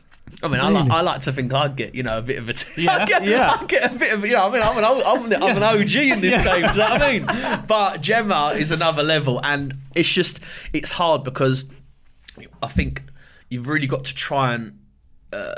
I 0.43 0.49
mean, 0.49 0.61
I, 0.61 0.69
like, 0.69 0.91
I 0.91 1.01
like 1.01 1.21
to 1.23 1.33
think 1.33 1.53
I'd 1.53 1.75
get, 1.77 1.95
you 1.95 2.03
know, 2.03 2.19
a 2.19 2.23
bit 2.23 2.39
of 2.39 2.49
a. 2.49 2.53
T- 2.53 2.67
Yeah. 2.85 3.05
Get, 3.07 3.25
Yeah. 3.25 3.57
I 3.61 3.65
get 3.65 3.93
a 3.95 3.99
bit 3.99 4.13
of, 4.13 4.25
you 4.25 4.33
know, 4.33 4.49
I 4.49 4.53
mean, 4.53 4.63
I'm 4.63 4.79
an, 4.79 4.85
old- 4.85 5.03
I'm, 5.03 5.29
the- 5.29 5.43
I'm 5.45 5.57
an 5.57 5.63
OG 5.63 5.97
in 5.97 6.21
this 6.21 6.43
game. 6.45 6.63
Do 6.63 6.69
you 6.69 6.77
know 6.79 6.91
what 6.91 7.03
I 7.03 7.19
mean? 7.19 7.65
But 7.67 8.01
Gemma 8.01 8.55
is 8.57 8.71
another 8.71 9.03
level, 9.03 9.41
and 9.45 9.75
it's 9.95 10.13
just, 10.13 10.41
it's 10.73 10.93
hard 10.93 11.25
because 11.25 11.65
I 12.63 12.69
think 12.69 13.03
you've 13.49 13.67
really 13.69 13.87
got 13.87 14.05
to 14.05 14.15
try 14.15 14.55
and 14.55 14.79
uh, 15.33 15.55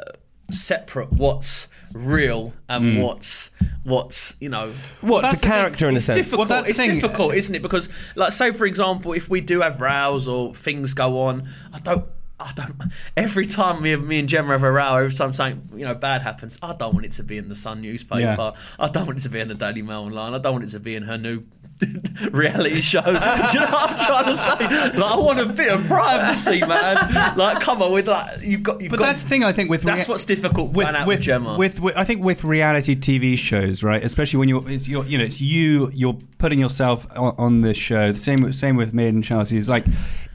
separate 0.51 1.13
what's 1.13 1.69
real 1.93 2.55
and 2.69 3.03
what's 3.03 3.51
what's 3.83 4.37
you 4.39 4.49
know 4.49 4.73
What's 5.01 5.29
that's 5.29 5.43
a 5.43 5.47
character 5.47 5.89
in 5.89 5.95
a 5.95 5.97
It's 5.97 6.05
sense? 6.05 6.17
Difficult. 6.27 6.49
Well, 6.49 6.65
it's 6.65 6.77
thing. 6.79 6.95
difficult, 6.95 7.35
isn't 7.35 7.55
it? 7.55 7.63
Because, 7.63 7.89
like, 8.15 8.31
say 8.33 8.53
for 8.53 8.65
example, 8.67 9.13
if 9.13 9.29
we 9.29 9.41
do 9.41 9.61
have 9.63 9.81
rows 9.81 10.29
or 10.29 10.55
things 10.55 10.95
go 10.95 11.21
on, 11.23 11.49
I 11.73 11.81
don't. 11.81 12.05
I 12.41 12.53
don't. 12.55 12.75
Every 13.17 13.47
time 13.47 13.83
me, 13.83 13.95
me 13.97 14.19
and 14.19 14.29
Gemma 14.29 14.53
have 14.53 14.63
a 14.63 14.73
row, 14.73 14.97
every 14.97 15.15
time 15.15 15.33
something 15.33 15.79
you 15.79 15.85
know 15.85 15.95
bad 15.95 16.23
happens, 16.23 16.59
I 16.63 16.75
don't 16.75 16.95
want 16.95 17.07
it 17.07 17.13
to 17.13 17.23
be 17.23 17.39
in 17.39 17.49
the 17.49 17.55
Sun 17.55 17.81
newspaper. 17.83 18.21
Yeah. 18.23 18.53
I 18.79 18.89
don't 18.89 19.07
want 19.07 19.19
it 19.19 19.23
to 19.23 19.29
be 19.29 19.41
in 19.41 19.49
the 19.49 19.55
Daily 19.55 19.83
Mail 19.83 20.01
online. 20.01 20.35
I 20.35 20.39
don't 20.39 20.53
want 20.55 20.65
it 20.65 20.71
to 20.71 20.81
be 20.81 20.95
in 20.97 21.03
her 21.05 21.19
new 21.19 21.43
reality 22.33 22.81
show. 22.81 23.01
Do 23.05 23.09
you 23.11 23.15
know 23.15 23.71
what 23.71 23.91
I'm 23.91 23.97
trying 23.97 24.25
to 24.27 24.37
say? 24.37 24.99
Like, 24.99 25.13
I 25.13 25.17
want 25.17 25.41
a 25.41 25.47
bit 25.47 25.73
of 25.73 25.85
privacy, 25.87 26.61
man. 26.61 27.37
Like, 27.37 27.61
come 27.61 27.83
on, 27.83 27.93
with 27.93 28.09
like 28.09 28.41
you've 28.43 28.63
got. 28.63 28.81
You've 28.81 28.91
But 28.91 28.99
got, 29.01 29.07
that's 29.07 29.23
the 29.23 29.29
thing 29.29 29.45
I 29.45 29.53
think 29.53 29.71
with 29.71 29.83
That's 29.83 30.07
rea- 30.09 30.13
what's 30.13 30.25
difficult 30.25 30.73
with, 30.73 30.87
out 30.89 31.07
with, 31.07 31.21
Gemma. 31.21 31.57
With, 31.57 31.81
with 31.81 31.97
I 31.97 32.05
think 32.05 32.23
with 32.25 32.45
reality 32.45 32.95
TV 32.97 33.37
shows, 33.39 33.83
right? 33.83 34.03
Especially 34.03 34.39
when 34.39 34.49
you're, 34.49 34.69
it's, 34.71 34.89
you're 34.89 35.05
you 35.05 35.19
know, 35.19 35.25
it's 35.25 35.41
you. 35.41 35.91
You're 35.95 36.19
putting 36.39 36.59
yourself 36.61 37.07
on, 37.17 37.35
on 37.39 37.61
this 37.63 37.77
show. 37.77 38.13
The 38.13 38.19
same 38.19 38.41
with- 38.43 38.55
same 38.55 38.77
with 38.77 38.93
Made 38.95 39.15
in 39.15 39.23
Chelsea. 39.23 39.57
Is 39.57 39.69
like 39.69 39.85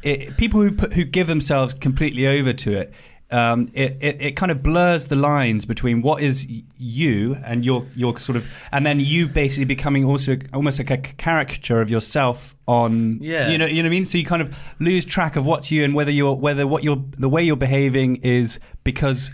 it, 0.06 0.38
people 0.38 0.62
who 0.62 0.72
put, 0.72 0.94
who 0.94 1.04
give 1.04 1.28
themselves 1.28 1.74
completely 1.74 2.28
over 2.28 2.54
to 2.54 2.78
it. 2.78 2.94
Um, 3.31 3.72
it, 3.74 3.98
it 4.02 4.22
it 4.22 4.31
kind 4.34 4.52
of 4.52 4.62
blurs 4.62 5.07
the 5.07 5.16
lines 5.16 5.66
between 5.66 6.04
what 6.04 6.22
is 6.22 6.46
you 6.78 7.36
and 7.44 7.66
your 7.66 7.86
your 7.96 8.19
sort 8.19 8.36
of, 8.36 8.48
and 8.72 8.86
then 8.86 9.00
you 9.00 9.28
basically 9.28 9.66
becoming 9.66 10.06
also 10.06 10.38
almost 10.54 10.78
like 10.78 10.92
a 10.92 10.98
caricature 10.98 11.81
of 11.81 11.90
yourself 11.90 12.56
on. 12.68 13.18
Yeah. 13.19 13.50
You 13.50 13.57
know 13.57 13.66
you 13.66 13.81
know 13.81 13.88
what 13.88 13.94
I 13.94 13.98
mean. 13.98 14.06
So 14.06 14.19
you 14.19 14.25
kind 14.25 14.44
of 14.44 14.56
lose 14.80 15.06
track 15.06 15.36
of 15.36 15.46
what's 15.46 15.72
you 15.72 15.84
and 15.84 15.96
whether 15.96 16.12
you're 16.12 16.36
whether 16.36 16.68
what 16.68 16.84
you're 16.84 17.04
the 17.18 17.28
way 17.28 17.44
you're 17.44 17.56
behaving 17.56 18.18
is 18.18 18.60
because 18.84 19.31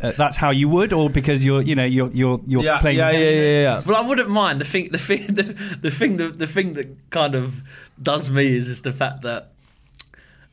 uh, 0.00 0.12
that's 0.12 0.36
how 0.36 0.50
you 0.50 0.68
would, 0.68 0.92
or 0.92 1.08
because 1.08 1.44
you're, 1.44 1.62
you 1.62 1.74
know, 1.74 1.84
you're 1.84 2.10
you're 2.12 2.40
you're 2.46 2.62
yeah, 2.62 2.78
playing. 2.78 2.98
yeah, 2.98 3.10
yeah, 3.10 3.30
yeah, 3.30 3.62
yeah. 3.62 3.82
Well, 3.86 4.02
I 4.02 4.06
wouldn't 4.06 4.28
mind. 4.28 4.60
The 4.60 4.64
thing, 4.64 4.90
the 4.90 4.98
thing, 4.98 5.26
the, 5.28 5.42
the 5.80 5.90
thing, 5.90 6.16
the, 6.16 6.28
the 6.28 6.46
thing 6.46 6.74
that 6.74 7.10
kind 7.10 7.34
of 7.34 7.62
does 8.00 8.30
me 8.30 8.56
is 8.56 8.68
is 8.68 8.82
the 8.82 8.92
fact 8.92 9.22
that. 9.22 9.50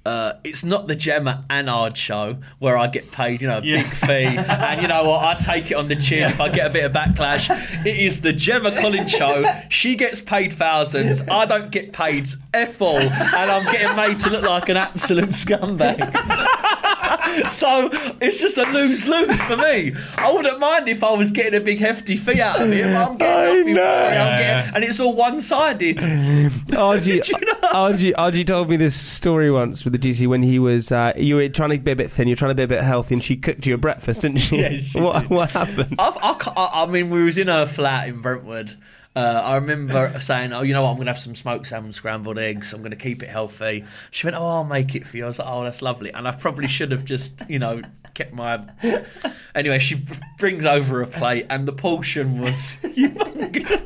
Uh, 0.03 0.34
it's 0.43 0.63
not 0.63 0.88
the 0.88 0.96
Gemma 0.96 1.46
Anard 1.50 1.96
show 1.96 2.38
where 2.58 2.75
I 2.75 2.88
get 2.88 3.12
paid, 3.12 3.41
you 3.41 3.48
know, 3.48 3.60
a 3.60 3.62
Yeah. 3.62 3.84
big 3.84 3.93
fee, 3.93 4.36
and 4.38 4.81
you 4.81 4.88
know 4.88 5.03
what, 5.03 5.24
I 5.24 5.34
take 5.36 5.70
it 5.70 5.75
on 5.75 5.89
the 5.89 5.96
chin 5.96 6.27
if 6.29 6.41
I 6.41 6.50
get 6.50 6.65
a 6.65 6.70
bit 6.72 6.86
of 6.86 6.91
backlash. 6.91 7.50
It 7.86 7.98
is 8.00 8.22
the 8.22 8.34
Gemma 8.34 8.72
Collins 8.72 9.12
show. 9.12 9.46
She 9.70 9.96
gets 9.96 10.20
paid 10.20 10.53
thousands. 10.53 11.22
I 11.29 11.46
don't 11.46 11.70
get 11.70 11.93
paid 11.93 12.29
f 12.53 12.81
all, 12.81 12.98
and 12.98 13.51
I'm 13.51 13.72
getting 13.72 13.96
made 13.96 14.17
to 14.20 14.31
look 14.31 14.43
like 14.43 14.70
an 14.70 14.77
absolute 14.77 15.29
scumbag. 15.29 16.00
so 17.50 17.89
it's 18.21 18.39
just 18.39 18.57
a 18.57 18.63
lose 18.71 19.07
lose 19.07 19.41
for 19.41 19.57
me. 19.57 19.93
I 20.17 20.31
wouldn't 20.33 20.59
mind 20.59 20.88
if 20.88 21.03
I 21.03 21.11
was 21.13 21.31
getting 21.31 21.59
a 21.59 21.63
big 21.63 21.79
hefty 21.79 22.17
fee 22.17 22.41
out 22.41 22.61
of 22.61 22.71
it, 22.71 22.83
but 22.83 23.09
I'm 23.09 23.17
getting 23.17 23.57
nothing 23.57 23.75
for 23.75 23.81
it. 23.81 24.17
I'm 24.17 24.39
getting, 24.39 24.75
and 24.75 24.83
it's 24.83 25.00
all 25.00 25.15
one 25.15 25.41
sided. 25.41 25.97
RG, 25.97 27.21
RG, 27.21 28.13
RG 28.13 28.47
told 28.47 28.69
me 28.69 28.77
this 28.77 28.95
story 28.95 29.51
once 29.51 29.83
with 29.83 29.93
the 29.93 30.00
GC 30.00 30.27
when 30.27 30.43
he 30.43 30.59
was 30.59 30.91
uh, 30.91 31.13
you 31.15 31.35
were 31.35 31.50
trying 31.50 31.71
to 31.71 31.77
be 31.77 31.91
a 31.91 31.95
bit 31.95 32.11
thin, 32.11 32.27
you're 32.27 32.38
trying 32.38 32.51
to 32.51 32.55
be 32.55 32.63
a 32.63 32.67
bit 32.67 32.83
healthy, 32.83 33.15
and 33.15 33.23
she 33.23 33.38
cooked 33.38 33.65
you 33.65 33.73
a 33.73 33.77
breakfast, 33.77 34.21
didn't 34.21 34.38
she? 34.38 34.51
Yeah, 34.61 34.77
she 34.77 35.00
what, 35.00 35.27
what 35.29 35.50
happened? 35.51 35.95
I've, 35.97 36.17
I 36.21 36.35
I 36.55 36.85
mean, 36.85 37.09
we 37.09 37.23
was 37.23 37.38
in 37.38 37.47
her 37.47 37.65
flat 37.65 38.07
in 38.09 38.21
Brentwood. 38.21 38.77
Uh, 39.13 39.20
I 39.44 39.56
remember 39.56 40.18
saying, 40.22 40.53
"Oh, 40.53 40.62
you 40.62 40.72
know 40.74 40.84
what? 40.84 40.91
I'm 40.91 40.96
going 40.96 41.08
to 41.08 41.12
have 41.12 41.20
some 41.20 41.36
smoked 41.36 41.68
salmon, 41.68 41.91
scrambled 41.91 42.38
eggs. 42.38 42.72
I'm 42.72 42.80
going 42.80 42.91
to 42.91 42.98
keep 42.98 43.22
it 43.22 43.30
healthy." 43.30 43.84
She 44.10 44.25
went, 44.25 44.38
"Oh, 44.38 44.46
I'll 44.46 44.63
make 44.63 44.96
it 44.96 45.06
for 45.06 45.18
you." 45.18 45.25
I 45.25 45.27
was 45.27 45.39
like, 45.39 45.50
"Oh, 45.50 45.63
that's 45.65 45.82
lovely." 45.82 46.12
And 46.13 46.27
I 46.27 46.32
probably 46.32 46.68
should 46.68 46.91
have 46.91 47.03
just, 47.03 47.34
you 47.50 47.60
know, 47.60 47.82
kept 48.13 48.34
my. 48.34 48.63
Anyway, 49.53 49.80
she 49.80 50.01
brings 50.39 50.65
over 50.65 51.01
a 51.01 51.08
plate, 51.08 51.46
and 51.50 51.68
the 51.68 51.74
portion 51.74 52.39
was 52.39 52.77
humongous. 52.84 53.82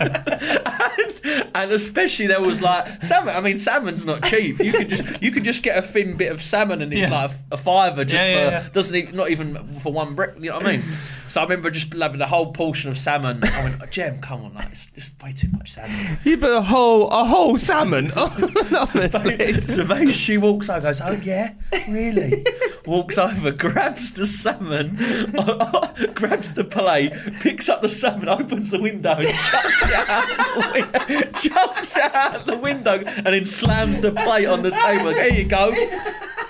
and, 0.00 1.50
and 1.54 1.72
especially 1.72 2.26
there 2.26 2.42
was 2.42 2.60
like 2.60 3.00
salmon. 3.02 3.36
I 3.36 3.40
mean, 3.40 3.56
salmon's 3.56 4.04
not 4.04 4.24
cheap. 4.24 4.58
You 4.58 4.72
could 4.72 4.88
just 4.88 5.22
you 5.22 5.30
could 5.30 5.44
just 5.44 5.62
get 5.62 5.78
a 5.78 5.82
thin 5.82 6.16
bit 6.16 6.32
of 6.32 6.42
salmon, 6.42 6.82
and 6.82 6.92
it's 6.92 7.08
Yeah. 7.08 7.22
like 7.22 7.30
a, 7.30 7.34
a 7.52 7.56
fiver 7.56 8.04
just 8.04 8.24
Yeah, 8.24 8.34
for 8.34 8.40
yeah, 8.50 8.62
yeah. 8.64 8.68
doesn't 8.72 8.96
even, 8.96 9.14
not 9.16 9.30
even 9.30 9.78
for 9.78 9.92
one 9.92 10.14
brick. 10.16 10.34
You 10.40 10.50
know 10.50 10.56
what 10.56 10.66
I 10.66 10.72
mean? 10.78 10.84
So 11.30 11.40
I 11.40 11.44
remember 11.44 11.70
just 11.70 11.92
having 11.92 12.18
the 12.18 12.26
whole 12.26 12.50
portion 12.50 12.90
of 12.90 12.98
salmon. 12.98 13.38
I 13.44 13.62
went, 13.62 13.80
oh, 13.80 13.86
Jem, 13.86 14.18
come 14.18 14.46
on, 14.46 14.54
like, 14.54 14.72
it's, 14.72 14.88
it's 14.96 15.10
way 15.22 15.30
too 15.30 15.46
much 15.52 15.70
salmon. 15.70 16.18
You 16.24 16.36
put 16.36 16.50
a 16.50 16.60
whole 16.60 17.08
a 17.08 17.24
whole 17.24 17.56
salmon 17.56 18.10
on 18.16 18.34
the 18.40 19.08
plate. 19.36 19.62
so 19.62 20.10
she 20.10 20.38
walks 20.38 20.68
over, 20.68 20.80
goes, 20.80 21.00
oh 21.00 21.12
yeah, 21.22 21.54
really? 21.88 22.44
walks 22.84 23.16
over, 23.16 23.52
grabs 23.52 24.10
the 24.10 24.26
salmon, 24.26 24.96
grabs 26.14 26.54
the 26.54 26.64
plate, 26.64 27.12
picks 27.38 27.68
up 27.68 27.80
the 27.82 27.92
salmon, 27.92 28.28
opens 28.28 28.72
the 28.72 28.82
window, 28.82 29.14
chucks 29.14 29.82
it 29.84 30.08
out 30.08 30.54
the 30.56 30.70
window, 30.72 31.30
chucks 31.38 31.96
it 31.96 32.12
out 32.12 32.46
the 32.46 32.56
window, 32.56 33.04
and 33.04 33.26
then 33.26 33.46
slams 33.46 34.00
the 34.00 34.10
plate 34.10 34.46
on 34.46 34.62
the 34.62 34.72
table. 34.72 35.12
Here 35.12 35.32
you 35.32 35.44
go. 35.44 35.70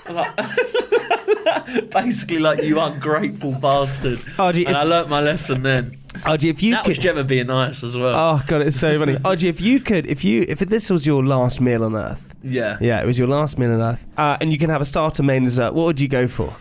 Like- 0.09 1.91
basically, 1.91 2.39
like 2.39 2.63
you 2.63 2.81
ungrateful 2.81 3.53
bastard. 3.53 4.21
Oh, 4.39 4.47
Archie, 4.47 4.67
and 4.71 4.77
I 4.79 4.83
learnt 4.85 5.09
my 5.09 5.21
lesson 5.21 5.63
then. 5.63 5.99
Archie, 6.27 6.49
if 6.49 6.63
you 6.63 6.73
That 6.73 6.83
could, 6.85 6.91
was 6.91 6.99
Gemma 6.99 7.23
being 7.25 7.47
nice 7.47 7.85
as 7.85 7.97
well. 7.97 8.15
oh 8.15 8.43
god, 8.47 8.63
it's 8.63 8.79
so 8.79 8.99
funny. 8.99 9.17
Archie, 9.25 9.49
if 9.49 9.61
you 9.61 9.79
could, 9.81 10.07
if 10.07 10.25
you, 10.25 10.45
if 10.49 10.59
this 10.59 10.91
was 10.91 11.07
your 11.07 11.25
last 11.25 11.61
meal 11.61 11.85
on 11.85 11.95
Earth, 11.95 12.35
yeah. 12.43 12.79
yeah, 12.81 13.01
it 13.01 13.07
was 13.07 13.19
your 13.19 13.29
last 13.29 13.59
meal 13.59 13.73
on 13.73 13.81
Earth, 13.81 14.07
uh, 14.17 14.37
and 14.41 14.51
you 14.53 14.59
can 14.59 14.71
have 14.71 14.81
a 14.81 14.85
starter, 14.85 15.23
main, 15.23 15.45
dessert, 15.45 15.73
what 15.75 15.87
would 15.87 16.01
you 16.01 16.09
go 16.09 16.27
for? 16.27 16.57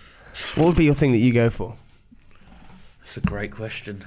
What 0.55 0.67
would 0.67 0.75
be 0.77 0.85
your 0.85 0.93
thing 0.93 1.11
that 1.13 1.17
you 1.17 1.33
go 1.33 1.49
for? 1.49 1.75
It's 3.03 3.17
a 3.17 3.21
great 3.21 3.51
question. 3.51 4.05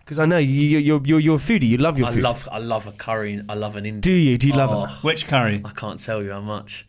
Because 0.00 0.18
I 0.18 0.24
know 0.26 0.38
you, 0.38 0.48
you, 0.52 0.78
you're, 0.78 1.00
you're, 1.04 1.20
you're 1.20 1.36
a 1.36 1.38
foodie. 1.38 1.68
You 1.68 1.76
love 1.78 1.96
your 1.96 2.08
I 2.08 2.12
food. 2.12 2.22
love, 2.24 2.48
I 2.50 2.58
love 2.58 2.88
a 2.88 2.92
curry. 2.92 3.40
I 3.48 3.54
love 3.54 3.76
an 3.76 3.86
Indian. 3.86 4.00
Do 4.00 4.12
you? 4.12 4.36
Do 4.36 4.48
you 4.48 4.52
love 4.54 4.70
Oh. 4.70 4.84
it? 4.84 4.90
Which 5.04 5.28
curry? 5.28 5.62
I 5.64 5.70
can't 5.70 6.00
tell 6.02 6.20
you 6.22 6.32
how 6.32 6.40
much. 6.40 6.84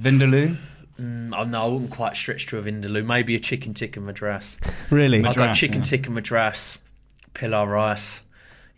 Vindaloo. 0.00 0.56
Mm, 1.00 1.34
oh, 1.36 1.44
no, 1.44 1.64
I 1.64 1.68
wouldn't 1.68 1.90
quite 1.90 2.16
stretch 2.16 2.46
to 2.46 2.58
a 2.58 2.62
vindaloo. 2.62 3.04
Maybe 3.04 3.34
a 3.34 3.40
chicken 3.40 3.74
tikka 3.74 4.00
madras. 4.00 4.56
Really? 4.90 5.24
I'd 5.24 5.36
go 5.36 5.52
chicken 5.52 5.78
yeah. 5.78 5.84
tikka 5.84 6.10
madras, 6.10 6.78
pilau 7.34 7.66
rice. 7.66 8.22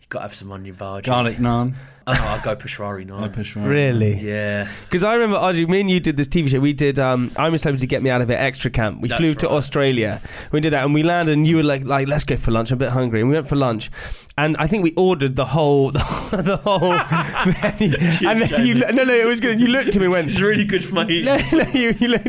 You've 0.09 0.13
got 0.13 0.19
to 0.21 0.23
have 0.29 0.33
some 0.33 0.51
onion 0.51 0.75
bhaji. 0.75 1.03
Garlic 1.03 1.35
naan. 1.35 1.75
Oh, 2.07 2.13
I'd 2.13 2.41
go 2.43 2.55
peshwari 2.55 3.05
naan. 3.05 3.31
push 3.35 3.55
right. 3.55 3.67
Really? 3.67 4.15
Yeah. 4.15 4.67
Because 4.85 5.03
I 5.03 5.13
remember, 5.13 5.35
Archie, 5.35 5.67
me 5.67 5.81
and 5.81 5.91
you 5.91 5.99
did 5.99 6.17
this 6.17 6.27
TV 6.27 6.49
show. 6.49 6.59
We 6.59 6.73
did 6.73 6.97
um, 6.97 7.31
I'm 7.37 7.53
a 7.53 7.59
Celebrity 7.59 7.81
to 7.81 7.87
Get 7.87 8.01
Me 8.01 8.09
Out 8.09 8.19
of 8.21 8.31
It 8.31 8.33
extra 8.33 8.71
camp. 8.71 9.01
We 9.01 9.07
That's 9.09 9.19
flew 9.21 9.35
to. 9.35 9.49
Australia. 9.51 10.19
We 10.51 10.61
did 10.61 10.73
that 10.73 10.83
and 10.83 10.95
we 10.95 11.03
landed 11.03 11.33
and 11.33 11.45
you 11.45 11.57
were 11.57 11.63
like, 11.63 11.85
like, 11.85 12.07
let's 12.07 12.23
go 12.23 12.37
for 12.37 12.49
lunch. 12.49 12.71
I'm 12.71 12.77
a 12.77 12.79
bit 12.79 12.89
hungry. 12.89 13.19
And 13.21 13.29
we 13.29 13.35
went 13.35 13.47
for 13.47 13.55
lunch. 13.55 13.91
And 14.35 14.57
I 14.57 14.65
think 14.65 14.81
we 14.83 14.93
ordered 14.95 15.35
the 15.35 15.45
whole, 15.45 15.91
the 15.91 16.59
whole 16.63 16.89
menu. 17.79 17.95
And 18.27 18.41
then 18.41 18.65
you, 18.65 18.73
no, 18.73 19.03
no, 19.03 19.13
it 19.13 19.27
was 19.27 19.39
good. 19.39 19.61
You 19.61 19.67
looked 19.67 19.89
at 19.89 19.97
me 19.97 20.05
and 20.05 20.11
went, 20.11 20.27
It's 20.29 20.41
really 20.41 20.65
good 20.65 20.83
for 20.83 21.05
me. 21.05 21.23
no, 21.23 21.37
no, 21.53 21.65
you, 21.69 21.93
you 21.99 22.07
looked. 22.07 22.25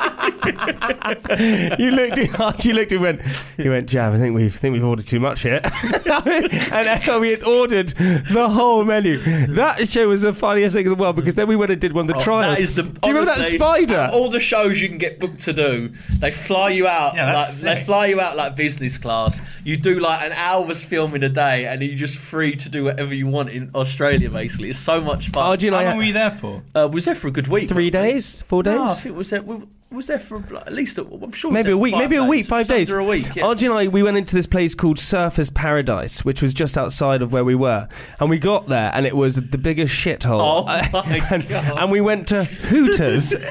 you 1.78 1.90
looked 1.90 2.18
at 2.18 2.40
Archie. 2.40 2.60
You 2.70 2.74
looked 2.74 2.92
at 2.92 2.96
and 2.96 3.02
went. 3.02 3.20
You 3.56 3.70
went, 3.70 3.88
Jam. 3.88 4.14
I 4.14 4.18
think 4.18 4.34
we've 4.34 4.54
I 4.54 4.58
think 4.58 4.72
we've 4.74 4.84
ordered 4.84 5.06
too 5.06 5.18
much 5.20 5.42
here. 5.42 5.60
and 5.64 6.86
Echo, 6.86 7.18
we 7.20 7.30
had 7.30 7.42
ordered 7.42 7.88
the 7.90 8.48
whole 8.48 8.84
menu. 8.84 9.18
That 9.18 9.88
show 9.88 10.08
was 10.08 10.22
the 10.22 10.32
funniest 10.32 10.74
thing 10.74 10.84
in 10.86 10.90
the 10.90 10.96
world 10.96 11.16
because 11.16 11.34
then 11.36 11.48
we 11.48 11.56
went 11.56 11.72
and 11.72 11.80
did 11.80 11.92
one 11.92 12.02
of 12.08 12.08
the 12.08 12.20
Oh, 12.20 12.24
trials. 12.24 12.56
That 12.56 12.62
is 12.62 12.74
the, 12.74 12.82
Do 12.84 13.08
you 13.08 13.14
remember 13.18 13.40
that 13.40 13.48
spider? 13.48 14.10
All 14.12 14.28
the 14.28 14.40
shows 14.40 14.80
you 14.80 14.88
can 14.88 14.98
get 14.98 15.18
booked 15.20 15.40
to 15.42 15.52
do, 15.52 15.92
they 16.18 16.30
fly 16.30 16.70
you 16.70 16.86
out. 16.86 17.14
Yeah, 17.14 17.26
like, 17.26 17.34
that's 17.46 17.60
they 17.62 17.82
fly 17.82 18.06
you 18.06 18.20
out 18.20 18.36
like 18.36 18.56
business 18.56 18.98
class. 18.98 19.40
You 19.64 19.76
do 19.76 19.98
like 20.00 20.22
an 20.22 20.32
hour's 20.32 20.84
film 20.84 21.14
in 21.14 21.22
a 21.22 21.28
day, 21.28 21.66
and 21.66 21.82
you're 21.82 21.96
just 21.96 22.16
free 22.18 22.54
to 22.56 22.68
do 22.68 22.84
whatever 22.84 23.14
you 23.14 23.26
want 23.26 23.50
in 23.50 23.70
Australia. 23.74 24.30
Basically, 24.30 24.68
it's 24.70 24.78
so 24.78 25.00
much 25.00 25.28
fun. 25.30 25.44
Archie 25.46 25.68
and 25.68 25.74
How 25.76 25.82
I 25.82 25.84
long 25.86 25.96
were 25.96 26.02
you 26.04 26.12
there 26.12 26.30
for? 26.30 26.62
uh, 26.74 26.88
was 26.92 27.04
there 27.06 27.14
for 27.14 27.28
a 27.28 27.32
good 27.32 27.48
week? 27.48 27.68
three 27.68 27.90
days, 27.90 28.42
four 28.42 28.62
days. 28.62 28.74
No, 28.74 28.84
I 28.84 28.94
think 28.94 29.16
was 29.16 29.30
there. 29.30 29.42
We 29.42 29.62
was 29.96 30.06
there 30.06 30.18
for 30.18 30.42
at 30.56 30.72
least. 30.72 30.98
A, 30.98 31.02
I'm 31.02 31.32
sure. 31.32 31.50
Maybe 31.50 31.72
a 31.72 31.76
week, 31.76 31.96
maybe 31.96 32.16
a 32.16 32.24
week, 32.24 32.46
five 32.46 32.68
days. 32.68 32.90
Under 32.90 33.00
a 33.00 33.04
week. 33.04 33.34
Yeah. 33.34 33.46
Archie 33.46 33.66
and 33.66 33.74
I, 33.74 33.88
we 33.88 34.02
went 34.02 34.16
into 34.16 34.36
this 34.36 34.46
place 34.46 34.74
called 34.74 34.98
Surfers 34.98 35.52
Paradise, 35.52 36.24
which 36.24 36.40
was 36.40 36.54
just 36.54 36.78
outside 36.78 37.22
of 37.22 37.32
where 37.32 37.44
we 37.44 37.56
were. 37.56 37.88
And 38.20 38.30
we 38.30 38.38
got 38.38 38.66
there, 38.66 38.92
and 38.94 39.04
it 39.04 39.16
was 39.16 39.34
the 39.34 39.58
biggest 39.58 39.94
shithole. 39.94 40.64
Oh 40.68 41.02
and, 41.30 41.50
and 41.50 41.90
we 41.90 42.00
went 42.00 42.28
to 42.28 42.44
Hooters. 42.44 43.34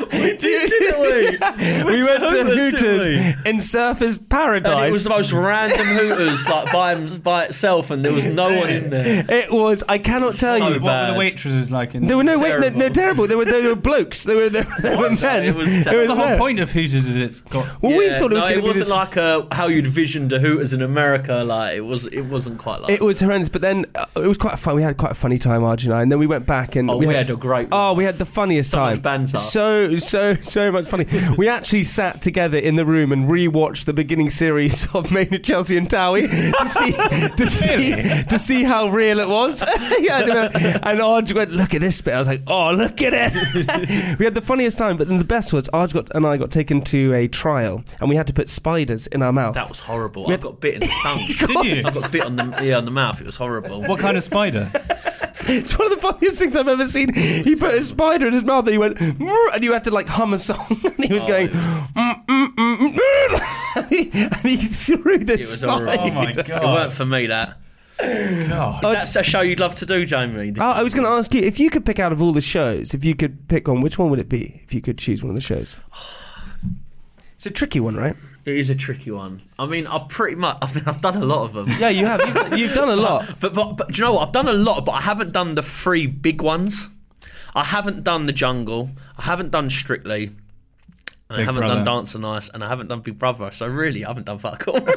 we 0.12 0.36
did, 0.36 0.70
didn't 0.70 1.00
we? 1.00 1.84
we 1.92 2.02
went 2.04 2.20
to 2.30 2.44
Hooters, 2.44 2.80
Hooters 2.80 3.08
in 3.46 3.56
Surfers 3.58 4.28
Paradise. 4.28 4.72
And 4.76 4.88
it 4.88 4.92
was 4.92 5.04
the 5.04 5.10
most 5.10 5.32
random 5.32 5.86
Hooters, 5.86 6.48
like 6.48 6.72
by 6.72 6.94
by 7.18 7.44
itself, 7.44 7.90
and 7.90 8.04
there 8.04 8.12
was 8.12 8.26
no 8.26 8.58
one 8.58 8.70
in 8.70 8.90
there. 8.90 9.24
It 9.28 9.52
was. 9.52 9.82
I 9.88 9.98
cannot 9.98 10.36
tell 10.36 10.58
So 10.58 10.68
you. 10.68 10.80
What 10.80 10.82
were 11.08 11.12
the 11.12 11.18
waitresses 11.18 11.70
like 11.70 11.94
in 11.94 12.06
There 12.06 12.16
were 12.16 12.24
no 12.24 12.38
wait, 12.38 12.58
no, 12.60 12.68
no, 12.68 12.88
Terrible. 12.88 12.94
terrible. 12.94 13.26
There 13.28 13.38
were 13.38 13.44
there 13.44 13.68
were 13.68 13.74
blokes. 13.74 14.24
There 14.24 14.36
were 14.36 14.48
there, 14.48 14.66
there 14.80 14.98
were 14.98 15.10
men. 15.10 15.42
It 15.44 15.54
was 15.54 15.68
It 15.68 15.84
terrible. 15.84 16.14
The 16.14 16.20
whole 16.20 16.30
men. 16.30 16.38
point 16.38 16.60
of 16.60 16.70
Hooters 16.72 17.08
is 17.08 17.16
it's 17.16 17.40
got. 17.40 17.82
Well, 17.82 17.96
we 17.96 18.08
thought 18.08 18.32
it 18.32 18.36
was 18.36 18.44
no, 18.44 18.48
going 18.48 18.54
to 18.56 18.60
be 18.62 18.66
wasn't 18.68 18.84
this. 18.84 18.90
like 18.90 19.16
uh 19.16 19.42
how 19.52 19.66
you'd 19.68 19.86
visioned 19.86 20.30
the 20.30 20.38
Hooters 20.40 20.72
in 20.72 20.82
America. 20.82 21.44
Like 21.44 21.76
it 21.76 21.80
was, 21.82 22.06
it 22.06 22.22
wasn't 22.22 22.58
quite 22.58 22.80
like. 22.82 22.90
it 22.92 23.02
was 23.02 23.20
horrendous, 23.20 23.48
but 23.48 23.62
then 23.62 23.86
uh, 23.94 24.06
it 24.16 24.26
was 24.26 24.38
quite 24.38 24.58
fun. 24.58 24.74
We 24.76 24.82
had 24.82 24.96
quite 24.96 25.12
a 25.12 25.14
funny 25.14 25.38
time, 25.38 25.62
Archie 25.64 25.86
and 25.86 25.94
I, 25.94 26.02
and 26.02 26.10
then 26.10 26.18
we 26.18 26.26
went 26.26 26.46
back 26.46 26.76
and 26.76 26.90
Oh, 26.90 26.96
we 26.96 27.06
had 27.14 27.30
a 27.30 27.36
great 27.36 27.68
Oh, 27.72 27.92
we 27.94 28.04
had 28.04 28.18
the 28.18 28.24
funniest 28.24 28.72
So 28.72 28.80
much 28.80 28.94
time. 28.94 29.00
banter. 29.02 29.38
So 29.38 29.83
so 29.98 30.34
so 30.42 30.70
much 30.72 30.86
funny. 30.86 31.06
we 31.36 31.48
actually 31.48 31.82
sat 31.84 32.20
together 32.22 32.58
in 32.58 32.76
the 32.76 32.84
room 32.84 33.12
and 33.12 33.28
rewatched 33.28 33.84
the 33.84 33.92
beginning 33.92 34.30
series 34.30 34.86
of 34.94 35.10
Made 35.12 35.32
in 35.32 35.42
Chelsea 35.42 35.76
and 35.76 35.88
Towie 35.88 36.28
to 36.28 36.68
see 36.68 36.92
to 37.36 37.46
see 37.50 38.22
to 38.28 38.38
see 38.38 38.62
how 38.64 38.88
real 38.88 39.18
it 39.20 39.28
was. 39.28 39.60
yeah, 40.00 40.20
and 40.82 41.00
Arj 41.00 41.32
went, 41.34 41.52
"Look 41.52 41.74
at 41.74 41.80
this 41.80 42.00
bit." 42.00 42.14
I 42.14 42.18
was 42.18 42.28
like, 42.28 42.42
"Oh, 42.46 42.72
look 42.72 43.00
at 43.02 43.12
it." 43.14 44.18
we 44.18 44.24
had 44.24 44.34
the 44.34 44.40
funniest 44.42 44.78
time, 44.78 44.96
but 44.96 45.08
then 45.08 45.18
the 45.18 45.24
best 45.24 45.52
was 45.52 45.64
Arj 45.68 45.92
got 45.94 46.14
and 46.14 46.26
I 46.26 46.36
got 46.36 46.50
taken 46.50 46.80
to 46.82 47.12
a 47.14 47.28
trial, 47.28 47.82
and 48.00 48.08
we 48.08 48.16
had 48.16 48.26
to 48.26 48.32
put 48.32 48.48
spiders 48.48 49.06
in 49.08 49.22
our 49.22 49.32
mouth. 49.32 49.54
that 49.54 49.68
was 49.68 49.80
horrible. 49.80 50.24
We 50.24 50.28
I 50.28 50.32
had- 50.32 50.40
got 50.42 50.60
bit 50.60 50.74
in 50.74 50.80
the 50.80 50.92
tongue. 51.02 51.18
Did 51.62 51.64
you? 51.64 51.82
I 51.86 51.90
got 51.90 52.10
bit 52.12 52.24
on 52.24 52.36
the 52.36 52.60
yeah 52.62 52.76
on 52.78 52.84
the 52.84 52.90
mouth. 52.90 53.20
It 53.20 53.26
was 53.26 53.36
horrible. 53.36 53.82
What 53.82 54.00
kind 54.00 54.16
of 54.16 54.22
spider? 54.22 54.70
It's 55.48 55.78
one 55.78 55.92
of 55.92 55.96
the 56.00 56.00
funniest 56.00 56.38
things 56.38 56.56
I've 56.56 56.68
ever 56.68 56.86
seen. 56.88 57.12
He 57.14 57.54
put 57.56 57.74
a 57.74 57.84
spider 57.84 58.26
in 58.26 58.32
his 58.32 58.44
mouth 58.44 58.64
and 58.66 58.72
he 58.72 58.78
went, 58.78 58.98
and 59.00 59.62
you 59.64 59.72
had 59.72 59.84
to 59.84 59.90
like 59.90 60.08
hum 60.08 60.32
a 60.32 60.38
song. 60.38 60.64
and 60.84 61.04
he 61.04 61.12
was 61.12 61.24
Oh, 61.24 61.26
going, 61.28 61.48
it 61.48 61.52
"Mm, 61.52 62.26
mm, 62.26 62.54
mm, 62.54 62.76
mm, 62.78 62.94
mm." 62.94 63.76
and, 63.76 63.88
he, 63.90 64.10
and 64.12 64.36
he 64.42 64.56
threw 64.56 65.14
It 65.14 65.26
this 65.26 65.50
was 65.50 65.60
spider. 65.60 65.84
horrible. 65.96 66.04
Oh 66.04 66.10
my 66.12 66.32
god. 66.32 66.38
It 66.38 66.46
god! 66.46 66.62
weren't 66.74 66.92
for 66.92 67.06
me. 67.06 67.26
That. 67.26 67.58
God. 67.98 68.82
That's 68.82 69.14
a 69.16 69.22
show 69.22 69.40
you'd 69.40 69.60
love 69.60 69.74
to 69.76 69.86
do, 69.86 70.04
Jamie. 70.04 70.52
Oh, 70.58 70.62
I 70.70 70.82
was 70.82 70.94
going 70.94 71.04
to 71.06 71.12
ask 71.12 71.32
you 71.34 71.40
if 71.42 71.60
you 71.60 71.70
could 71.70 71.84
pick 71.86 71.98
out 71.98 72.12
of 72.12 72.20
all 72.22 72.32
the 72.32 72.40
shows, 72.40 72.92
if 72.94 73.04
you 73.04 73.14
could 73.14 73.46
pick 73.48 73.68
one, 73.68 73.80
which 73.80 73.98
one 73.98 74.10
would 74.10 74.18
it 74.18 74.28
be? 74.28 74.60
If 74.64 74.74
you 74.74 74.80
could 74.80 74.98
choose 74.98 75.22
one 75.22 75.30
of 75.30 75.36
the 75.36 75.40
shows, 75.42 75.76
it's 77.36 77.46
a 77.46 77.50
tricky 77.50 77.80
one, 77.80 77.94
right? 77.96 78.16
It 78.44 78.56
is 78.58 78.68
a 78.68 78.74
tricky 78.74 79.10
one. 79.10 79.40
I 79.58 79.64
mean, 79.66 79.86
I 79.86 80.04
pretty 80.08 80.36
much. 80.36 80.58
I 80.60 80.72
mean, 80.74 80.84
I've 80.86 81.00
done 81.00 81.16
a 81.16 81.24
lot 81.24 81.44
of 81.44 81.52
them. 81.54 81.68
Yeah, 81.78 81.88
you 81.88 82.04
have. 82.04 82.20
You've, 82.52 82.58
you've 82.58 82.74
done 82.74 82.90
a 82.90 82.96
lot. 83.08 83.40
But, 83.40 83.54
but 83.54 83.72
but 83.78 83.88
do 83.92 83.98
you 83.98 84.04
know 84.04 84.14
what? 84.14 84.26
I've 84.26 84.32
done 84.32 84.48
a 84.48 84.52
lot, 84.52 84.84
but 84.84 84.92
I 84.92 85.00
haven't 85.00 85.32
done 85.32 85.54
the 85.54 85.62
three 85.62 86.06
big 86.06 86.42
ones. 86.42 86.88
I 87.54 87.64
haven't 87.64 88.04
done 88.04 88.26
the 88.26 88.32
jungle. 88.32 88.90
I 89.16 89.22
haven't 89.22 89.50
done 89.50 89.70
Strictly. 89.70 90.32
And 91.30 91.40
I 91.40 91.44
haven't 91.44 91.62
Brother. 91.62 91.76
done 91.76 91.84
Dancing 91.84 92.22
on 92.22 92.36
Ice, 92.36 92.50
and 92.50 92.62
I 92.62 92.68
haven't 92.68 92.88
done 92.88 93.00
Big 93.00 93.18
Brother. 93.18 93.50
So 93.50 93.66
really, 93.66 94.04
I 94.04 94.08
haven't 94.08 94.26
done 94.26 94.36
fuck 94.38 94.68
all. 94.68 94.78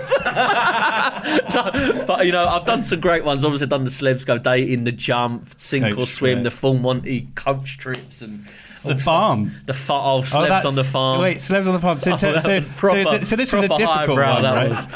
No, 1.53 2.03
but 2.05 2.25
you 2.25 2.31
know, 2.31 2.45
I've 2.47 2.65
done 2.65 2.83
some 2.83 2.99
great 2.99 3.23
ones. 3.23 3.45
Obviously, 3.45 3.65
I've 3.65 3.69
done 3.69 3.83
the 3.85 3.89
celebs 3.89 4.25
go 4.25 4.37
dating, 4.37 4.83
the 4.83 4.91
jump, 4.91 5.49
sink 5.57 5.97
or 5.97 6.05
swim, 6.05 6.35
trip. 6.39 6.43
the 6.43 6.51
full 6.51 6.75
Monty 6.77 7.29
coach 7.35 7.77
trips, 7.77 8.21
and 8.21 8.45
The 8.83 8.95
farm. 8.95 9.51
the 9.65 9.73
fa- 9.73 9.93
oh, 9.93 10.17
oh 10.17 10.21
celebs 10.21 10.47
that's- 10.47 10.65
on 10.65 10.75
the 10.75 10.83
farm. 10.83 11.21
Wait, 11.21 11.37
celebs 11.37 11.67
on 11.67 11.73
the 11.73 11.79
farm. 11.79 11.99
So, 11.99 12.11
Oh, 12.13 12.17
so, 12.17 12.39
so, 12.39 12.61
proper- 12.61 13.03
so, 13.03 13.23
so 13.23 13.35
this 13.35 13.51
was 13.53 13.63
a 13.63 13.67
difficult 13.67 14.09
one, 14.17 14.41
that 14.43 14.53
right? 14.55 14.69
was. 14.69 14.87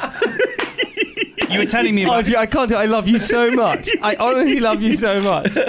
You 1.52 1.60
were 1.60 1.66
telling 1.66 1.94
me 1.94 2.06
Oh, 2.06 2.20
about. 2.20 2.34
I 2.36 2.46
can't. 2.46 2.72
I 2.72 2.86
love 2.86 3.10
you 3.10 3.20
so 3.20 3.52
much. 3.52 3.90
I 4.02 4.16
honestly 4.16 4.62
love 4.62 4.82
you 4.82 4.96
so 4.96 5.20
much. 5.22 5.52
so, 5.54 5.62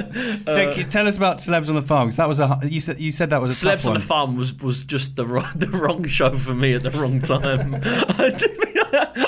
uh, 0.47 0.55
can 0.55 0.79
you 0.79 0.85
tell 0.85 1.09
us 1.09 1.17
about 1.17 1.39
celebs 1.39 1.69
on 1.69 1.75
the 1.75 1.83
farm. 1.83 2.09
'cause 2.09 2.19
that 2.19 2.29
was 2.29 2.39
a. 2.39 2.61
You 2.63 2.79
said 2.79 3.01
you 3.01 3.11
said 3.11 3.31
that 3.31 3.43
was 3.43 3.61
a 3.65 3.67
Celebs 3.67 3.87
on 3.89 3.95
the 3.95 4.01
Farm 4.01 4.37
was, 4.37 4.55
was 4.55 4.85
just 4.85 5.17
the 5.17 5.27
wrong, 5.27 5.51
the 5.57 5.67
wrong 5.69 6.07
show 6.07 6.37
for 6.37 6.55
me 6.55 6.75
at 6.75 6.85
the 6.85 6.91
wrong 6.93 7.21
time. 7.21 7.81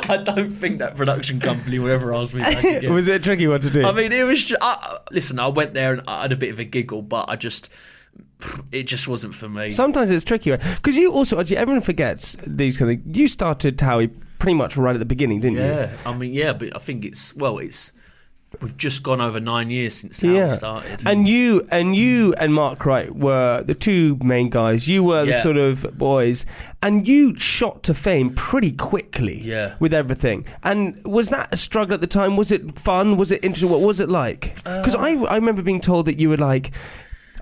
I 0.08 0.18
don't 0.22 0.50
think 0.50 0.78
that 0.78 0.94
production 0.96 1.40
company 1.40 1.78
will 1.78 1.90
ever 1.90 2.14
ask 2.14 2.34
me 2.34 2.40
back 2.40 2.62
again. 2.62 2.92
Was 2.92 3.08
it 3.08 3.16
a 3.16 3.18
tricky 3.18 3.46
one 3.48 3.60
to 3.62 3.70
do? 3.70 3.84
I 3.84 3.92
mean, 3.92 4.12
it 4.12 4.22
was. 4.22 4.44
Just, 4.44 4.60
I, 4.62 4.98
listen, 5.10 5.38
I 5.38 5.48
went 5.48 5.74
there 5.74 5.94
and 5.94 6.02
I 6.06 6.22
had 6.22 6.32
a 6.32 6.36
bit 6.36 6.50
of 6.50 6.58
a 6.58 6.64
giggle, 6.64 7.02
but 7.02 7.28
I 7.28 7.36
just, 7.36 7.68
it 8.72 8.84
just 8.84 9.08
wasn't 9.08 9.34
for 9.34 9.48
me. 9.48 9.70
Sometimes 9.70 10.10
it's 10.10 10.24
tricky 10.24 10.50
because 10.50 10.96
you 10.96 11.12
also 11.12 11.40
actually 11.40 11.56
everyone 11.56 11.80
forgets 11.82 12.36
these 12.46 12.76
kind 12.76 12.90
of. 12.90 13.02
things. 13.02 13.16
You 13.16 13.26
started 13.28 13.78
Towie 13.78 14.10
pretty 14.38 14.54
much 14.54 14.76
right 14.76 14.94
at 14.94 14.98
the 14.98 15.04
beginning, 15.06 15.40
didn't 15.40 15.56
you? 15.56 15.62
yeah, 15.64 15.90
I 16.04 16.14
mean, 16.14 16.34
yeah, 16.34 16.52
but 16.52 16.74
I 16.76 16.78
think 16.78 17.04
it's 17.04 17.34
well, 17.36 17.58
it's. 17.58 17.92
We've 18.60 18.76
just 18.76 19.02
gone 19.02 19.20
over 19.20 19.40
nine 19.40 19.68
years 19.68 19.94
since 19.94 20.20
Towie 20.20 20.36
Yeah, 20.36 20.54
started. 20.54 21.00
and 21.06 21.26
you 21.26 21.66
and 21.72 21.96
you 21.96 22.34
and 22.34 22.54
Mark 22.54 22.86
Wright 22.86 23.12
were 23.12 23.64
the 23.64 23.74
two 23.74 24.16
main 24.22 24.48
guys. 24.48 24.86
You 24.86 25.02
were 25.02 25.26
the 25.26 25.42
sort 25.42 25.56
of 25.56 25.98
boys, 25.98 26.46
and 26.80 27.08
you 27.08 27.34
shot 27.34 27.82
to 27.84 27.94
fame 27.94 28.32
pretty 28.32 28.70
quickly. 28.70 29.40
Yeah. 29.40 29.74
with 29.80 29.92
everything. 29.92 30.46
And 30.62 31.02
was 31.04 31.30
that 31.30 31.48
a 31.50 31.56
struggle 31.56 31.94
at 31.94 32.00
the 32.00 32.06
time? 32.06 32.36
Was 32.36 32.52
it 32.52 32.78
fun? 32.78 33.16
Was 33.16 33.32
it 33.32 33.42
interesting? 33.42 33.70
What 33.70 33.80
was 33.80 33.98
it 33.98 34.08
like? 34.08 34.56
Uh, 34.64 34.82
because 34.82 34.94
I 34.94 35.14
I 35.14 35.34
remember 35.34 35.62
being 35.62 35.80
told 35.80 36.04
that 36.06 36.20
you 36.20 36.28
were 36.28 36.36
like. 36.36 36.70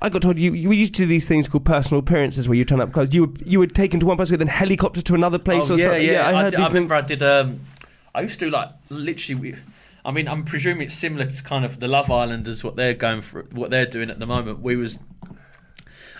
I 0.02 0.08
got 0.08 0.22
told 0.22 0.36
you 0.38 0.52
you 0.52 0.72
used 0.72 0.94
to 0.94 1.02
do 1.02 1.06
these 1.06 1.28
things 1.28 1.46
called 1.48 1.64
personal 1.64 2.00
appearances 2.00 2.48
where 2.48 2.56
you 2.58 2.64
turn 2.64 2.80
up 2.80 2.88
because 2.88 3.14
you 3.14 3.26
were 3.26 3.32
you 3.44 3.60
were 3.60 3.68
taken 3.68 4.00
to 4.00 4.06
one 4.06 4.16
place 4.16 4.30
then 4.30 4.46
helicopter 4.48 5.00
to 5.00 5.14
another 5.14 5.38
place 5.38 5.70
oh, 5.70 5.74
or 5.74 5.78
yeah, 5.78 5.84
something. 5.84 6.06
Yeah, 6.06 6.26
I 6.26 6.30
I, 6.30 6.42
heard 6.42 6.50
did- 6.50 6.58
these 6.58 6.64
I 6.64 6.68
remember 6.68 6.94
things. 6.94 7.04
I 7.04 7.14
did. 7.14 7.22
Um, 7.22 7.60
I 8.14 8.20
used 8.22 8.38
to 8.40 8.46
do 8.46 8.50
like 8.50 8.68
literally. 8.90 9.40
We, 9.40 9.54
I 10.04 10.10
mean, 10.10 10.26
I'm 10.26 10.44
presuming 10.44 10.82
it's 10.88 10.94
similar 10.94 11.26
to 11.26 11.42
kind 11.44 11.64
of 11.64 11.78
the 11.78 11.86
Love 11.86 12.10
Islanders 12.10 12.64
what 12.64 12.74
they're 12.74 12.94
going 12.94 13.22
for, 13.22 13.44
what 13.52 13.70
they're 13.70 13.86
doing 13.86 14.10
at 14.10 14.18
the 14.18 14.26
moment. 14.26 14.60
We 14.60 14.74
was. 14.76 14.98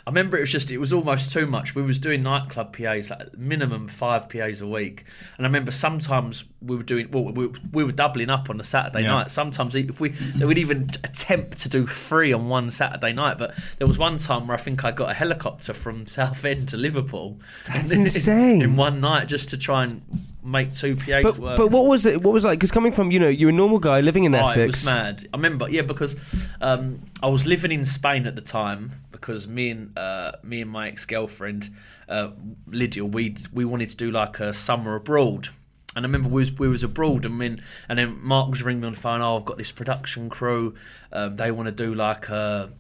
I 0.06 0.10
remember 0.10 0.36
it 0.36 0.40
was 0.40 0.50
just 0.50 0.70
it 0.70 0.78
was 0.78 0.92
almost 0.92 1.30
too 1.30 1.46
much. 1.46 1.74
We 1.74 1.82
was 1.82 1.98
doing 1.98 2.22
nightclub 2.22 2.76
PAs 2.76 3.10
like 3.10 3.36
minimum 3.38 3.86
five 3.88 4.28
PAs 4.28 4.60
a 4.60 4.66
week, 4.66 5.04
and 5.36 5.46
I 5.46 5.48
remember 5.48 5.70
sometimes 5.70 6.44
we 6.60 6.76
were 6.76 6.82
doing 6.82 7.08
well, 7.10 7.24
we, 7.24 7.48
we 7.72 7.84
were 7.84 7.92
doubling 7.92 8.28
up 8.30 8.50
on 8.50 8.56
the 8.56 8.64
Saturday 8.64 9.02
Yeah. 9.02 9.10
night. 9.12 9.30
Sometimes 9.30 9.74
if 9.76 10.00
we 10.00 10.08
they 10.10 10.44
would 10.44 10.58
even 10.58 10.90
attempt 11.04 11.58
to 11.58 11.68
do 11.68 11.86
three 11.86 12.32
on 12.32 12.48
one 12.48 12.70
Saturday 12.70 13.12
night, 13.12 13.38
but 13.38 13.54
there 13.78 13.86
was 13.86 13.98
one 13.98 14.18
time 14.18 14.48
where 14.48 14.56
I 14.56 14.60
think 14.60 14.84
I 14.84 14.90
got 14.90 15.10
a 15.10 15.14
helicopter 15.14 15.72
from 15.72 16.06
Southend 16.06 16.68
to 16.70 16.76
Liverpool. 16.76 17.38
That's 17.68 17.92
in, 17.92 18.00
insane. 18.00 18.62
In 18.62 18.76
one 18.76 19.00
night, 19.00 19.28
just 19.28 19.50
to 19.50 19.56
try 19.56 19.84
and 19.84 20.02
make 20.44 20.74
two 20.74 20.96
PAs 20.96 21.22
But, 21.22 21.38
work. 21.38 21.56
but 21.56 21.70
what 21.70 21.86
was 21.86 22.06
it? 22.06 22.22
What 22.22 22.32
was 22.32 22.44
it 22.44 22.48
like? 22.48 22.58
Because 22.58 22.70
coming 22.70 22.92
from 22.92 23.10
you 23.10 23.18
know 23.18 23.28
you're 23.28 23.50
a 23.50 23.52
normal 23.52 23.78
guy 23.78 24.00
living 24.00 24.24
in 24.24 24.34
Oh, 24.34 24.38
Essex. 24.38 24.56
it 24.56 24.66
was 24.66 24.86
mad. 24.86 25.28
I 25.32 25.36
remember, 25.36 25.68
yeah, 25.70 25.82
because 25.82 26.48
um, 26.60 27.00
I 27.22 27.28
was 27.28 27.46
living 27.46 27.72
in 27.72 27.84
Spain 27.84 28.26
at 28.26 28.34
the 28.34 28.42
time 28.42 28.92
because 29.12 29.46
me 29.46 29.70
and 29.70 29.96
uh, 29.98 30.32
me 30.42 30.60
and 30.62 30.70
my 30.70 30.88
ex 30.88 31.04
girlfriend 31.04 31.70
uh, 32.08 32.30
Lydia, 32.66 33.04
we 33.04 33.36
we 33.52 33.64
wanted 33.64 33.90
to 33.90 33.96
do 33.96 34.10
like 34.10 34.40
a 34.40 34.52
summer 34.52 34.94
abroad. 34.96 35.48
And 35.94 36.06
I 36.06 36.08
remember 36.08 36.30
we 36.30 36.40
was, 36.40 36.52
we 36.52 36.68
was 36.68 36.82
abroad, 36.82 37.26
and 37.26 37.38
then 37.40 37.62
and 37.88 37.98
then 37.98 38.18
Mark 38.22 38.48
was 38.48 38.62
ringing 38.62 38.80
me 38.80 38.86
on 38.86 38.94
the 38.94 39.00
phone. 39.00 39.20
Oh, 39.20 39.36
I've 39.38 39.44
got 39.44 39.58
this 39.58 39.72
production 39.72 40.30
crew. 40.30 40.74
Um, 41.12 41.36
they 41.36 41.50
want 41.50 41.66
to 41.66 41.72
do 41.72 41.94
like 41.94 42.30
a 42.30 42.70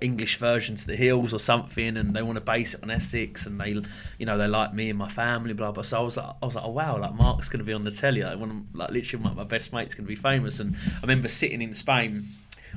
English 0.00 0.36
version 0.38 0.76
to 0.76 0.86
the 0.86 0.96
Hills 0.96 1.32
or 1.32 1.38
something, 1.38 1.96
and 1.96 2.14
they 2.14 2.22
want 2.22 2.36
to 2.36 2.40
base 2.40 2.74
it 2.74 2.82
on 2.82 2.90
Essex, 2.90 3.46
and 3.46 3.60
they, 3.60 3.70
you 4.18 4.26
know, 4.26 4.38
they 4.38 4.46
like 4.46 4.74
me 4.74 4.90
and 4.90 4.98
my 4.98 5.08
family, 5.08 5.52
blah 5.52 5.72
blah. 5.72 5.82
So 5.82 5.98
I 5.98 6.02
was 6.02 6.16
like, 6.16 6.34
I 6.42 6.46
was 6.46 6.54
like, 6.54 6.64
oh 6.64 6.70
wow, 6.70 6.98
like 6.98 7.14
Mark's 7.14 7.48
going 7.48 7.58
to 7.58 7.64
be 7.64 7.72
on 7.72 7.84
the 7.84 7.90
telly. 7.90 8.22
Like, 8.22 8.38
one 8.38 8.50
of, 8.50 8.78
like 8.78 8.90
literally, 8.90 9.24
my, 9.24 9.32
my 9.32 9.44
best 9.44 9.72
mate's 9.72 9.94
going 9.94 10.04
to 10.04 10.08
be 10.08 10.16
famous. 10.16 10.60
And 10.60 10.76
I 10.98 11.00
remember 11.02 11.28
sitting 11.28 11.62
in 11.62 11.74
Spain. 11.74 12.28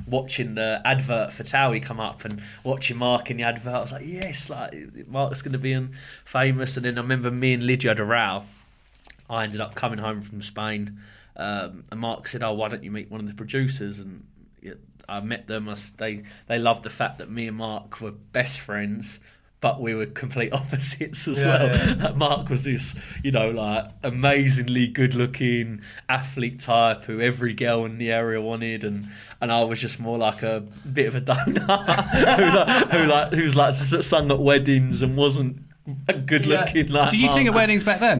Watching 0.06 0.54
the 0.54 0.80
advert 0.82 1.30
for 1.34 1.42
Towie 1.42 1.82
come 1.82 2.00
up 2.00 2.24
and 2.24 2.40
watching 2.64 2.96
Mark 2.96 3.30
in 3.30 3.36
the 3.36 3.42
advert, 3.42 3.74
I 3.74 3.80
was 3.80 3.92
like, 3.92 4.04
"Yes, 4.06 4.48
like 4.48 4.72
Mark's 5.06 5.42
going 5.42 5.52
to 5.52 5.58
be 5.58 5.78
famous." 6.24 6.78
And 6.78 6.86
then 6.86 6.96
I 6.96 7.02
remember 7.02 7.30
me 7.30 7.52
and 7.52 7.66
Lydia 7.66 7.90
had 7.90 8.00
a 8.00 8.04
row, 8.04 8.44
I 9.28 9.44
ended 9.44 9.60
up 9.60 9.74
coming 9.74 9.98
home 9.98 10.22
from 10.22 10.40
Spain, 10.40 11.00
um, 11.36 11.84
and 11.90 12.00
Mark 12.00 12.28
said, 12.28 12.42
"Oh, 12.42 12.52
why 12.54 12.68
don't 12.68 12.82
you 12.82 12.90
meet 12.90 13.10
one 13.10 13.20
of 13.20 13.26
the 13.26 13.34
producers?" 13.34 14.00
And 14.00 14.24
I 15.08 15.20
met 15.20 15.46
them. 15.48 15.68
I 15.68 15.74
they 15.96 16.22
they 16.46 16.58
loved 16.58 16.82
the 16.84 16.90
fact 16.90 17.18
that 17.18 17.30
me 17.30 17.48
and 17.48 17.56
Mark 17.56 18.00
were 18.00 18.12
best 18.12 18.60
friends, 18.60 19.18
but 19.60 19.80
we 19.80 19.92
were 19.94 20.06
complete 20.06 20.52
opposites 20.60 21.26
as 21.26 21.40
Yeah, 21.40 21.46
well. 21.46 21.66
yeah. 21.66 21.94
Like 22.04 22.16
Mark 22.16 22.48
was 22.48 22.62
this, 22.64 22.94
you 23.24 23.32
know, 23.32 23.50
like 23.50 23.86
amazingly 24.04 24.86
good-looking 24.86 25.80
athlete 26.08 26.60
type 26.60 27.04
who 27.04 27.20
every 27.20 27.54
girl 27.54 27.84
in 27.84 27.98
the 27.98 28.12
area 28.12 28.40
wanted, 28.40 28.84
and 28.84 29.08
and 29.40 29.50
I 29.50 29.64
was 29.64 29.80
just 29.80 29.98
more 29.98 30.16
like 30.18 30.42
a 30.44 30.60
bit 30.92 31.06
of 31.08 31.16
a 31.16 31.20
donut 31.20 31.58
who 32.12 32.56
like 32.56 32.90
who 32.92 33.04
like 33.06 33.32
who's 33.32 33.56
like 33.56 33.74
sung 33.74 34.30
at 34.30 34.38
weddings 34.38 35.02
and 35.02 35.16
wasn't 35.16 35.60
a 36.06 36.12
good-looking. 36.14 36.86
Like 36.86 37.10
Did 37.10 37.20
you 37.20 37.26
sing 37.28 37.48
at 37.48 37.54
weddings 37.54 37.82
back 37.82 37.98
then? 37.98 38.19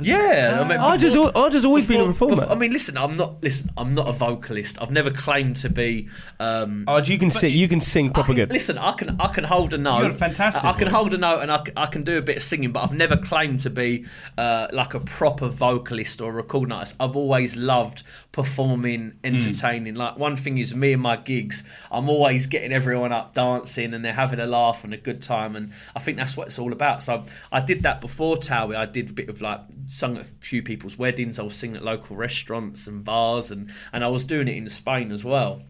Yeah, 0.00 0.58
I 0.60 0.68
mean, 0.68 0.78
I 0.78 0.96
just, 0.96 1.16
al- 1.16 1.36
I 1.36 1.48
just 1.48 1.66
always 1.66 1.86
been 1.86 2.00
a 2.00 2.06
performer. 2.06 2.36
before- 2.36 2.52
I 2.52 2.54
mean, 2.54 2.72
listen, 2.72 2.96
I'm 2.96 3.16
not. 3.16 3.42
Listen, 3.42 3.70
I'm 3.76 3.94
not 3.94 4.08
a 4.08 4.12
vocalist. 4.12 4.80
I've 4.80 4.90
never 4.90 5.10
claimed 5.10 5.56
to 5.58 5.68
be. 5.68 6.08
Um, 6.40 6.84
oh, 6.88 6.98
you 6.98 7.18
can 7.18 7.30
sing. 7.30 7.52
You 7.54 7.68
can 7.68 7.80
sing 7.80 8.10
proper 8.12 8.34
good. 8.34 8.50
Listen, 8.50 8.78
I 8.78 8.92
can 8.92 9.20
I 9.20 9.28
can 9.28 9.44
hold 9.44 9.74
a 9.74 9.78
note. 9.78 10.02
got 10.02 10.10
a 10.10 10.14
fantastic 10.14 10.64
I 10.64 10.72
can 10.72 10.86
voice. 10.88 10.94
hold 10.94 11.14
a 11.14 11.18
note 11.18 11.40
and 11.40 11.50
I 11.52 11.58
can, 11.58 11.74
I 11.76 11.86
can 11.86 12.02
do 12.02 12.18
a 12.18 12.22
bit 12.22 12.36
of 12.38 12.42
singing, 12.42 12.72
but 12.72 12.82
I've 12.82 12.94
never 12.94 13.16
claimed 13.16 13.60
to 13.60 13.70
be 13.70 14.06
uh, 14.36 14.68
like 14.72 14.94
a 14.94 15.00
proper 15.00 15.48
vocalist 15.48 16.20
or 16.20 16.30
a 16.30 16.34
recording 16.34 16.72
artist. 16.72 16.96
I've 17.00 17.16
always 17.16 17.56
loved 17.56 18.02
performing, 18.38 19.10
hmm. 19.10 19.16
entertaining. 19.24 19.96
Like 19.96 20.16
one 20.16 20.36
thing 20.36 20.58
is 20.58 20.72
me 20.72 20.92
and 20.92 21.02
my 21.02 21.16
gigs. 21.16 21.64
I'm 21.90 22.08
always 22.08 22.46
getting 22.46 22.72
everyone 22.72 23.10
up 23.10 23.34
dancing 23.34 23.92
and 23.92 24.04
they're 24.04 24.12
having 24.12 24.38
a 24.38 24.46
laugh 24.46 24.84
and 24.84 24.94
a 24.94 24.96
good 24.96 25.20
time, 25.22 25.56
and 25.56 25.72
I 25.96 25.98
think 25.98 26.18
that's 26.18 26.36
what 26.36 26.46
it's 26.46 26.56
all 26.56 26.72
about. 26.72 27.02
So 27.02 27.24
I 27.50 27.60
did 27.60 27.82
that 27.82 28.00
before 28.00 28.36
Towie. 28.36 28.76
I 28.76 28.86
did 28.86 29.10
a 29.10 29.12
bit 29.12 29.28
of 29.28 29.42
like 29.42 29.60
sung 29.86 30.16
at 30.16 30.22
a 30.22 30.30
few 30.38 30.62
people's 30.62 30.96
weddings. 30.96 31.40
I 31.40 31.42
was 31.42 31.56
singing 31.56 31.78
at 31.78 31.84
local 31.84 32.14
restaurants 32.14 32.86
and 32.86 33.02
bars, 33.02 33.50
and 33.50 33.72
and 33.92 34.04
I 34.04 34.08
was 34.08 34.24
doing 34.24 34.46
it 34.46 34.56
in 34.56 34.68
Spain 34.68 35.10
as 35.10 35.24
well. 35.24 35.64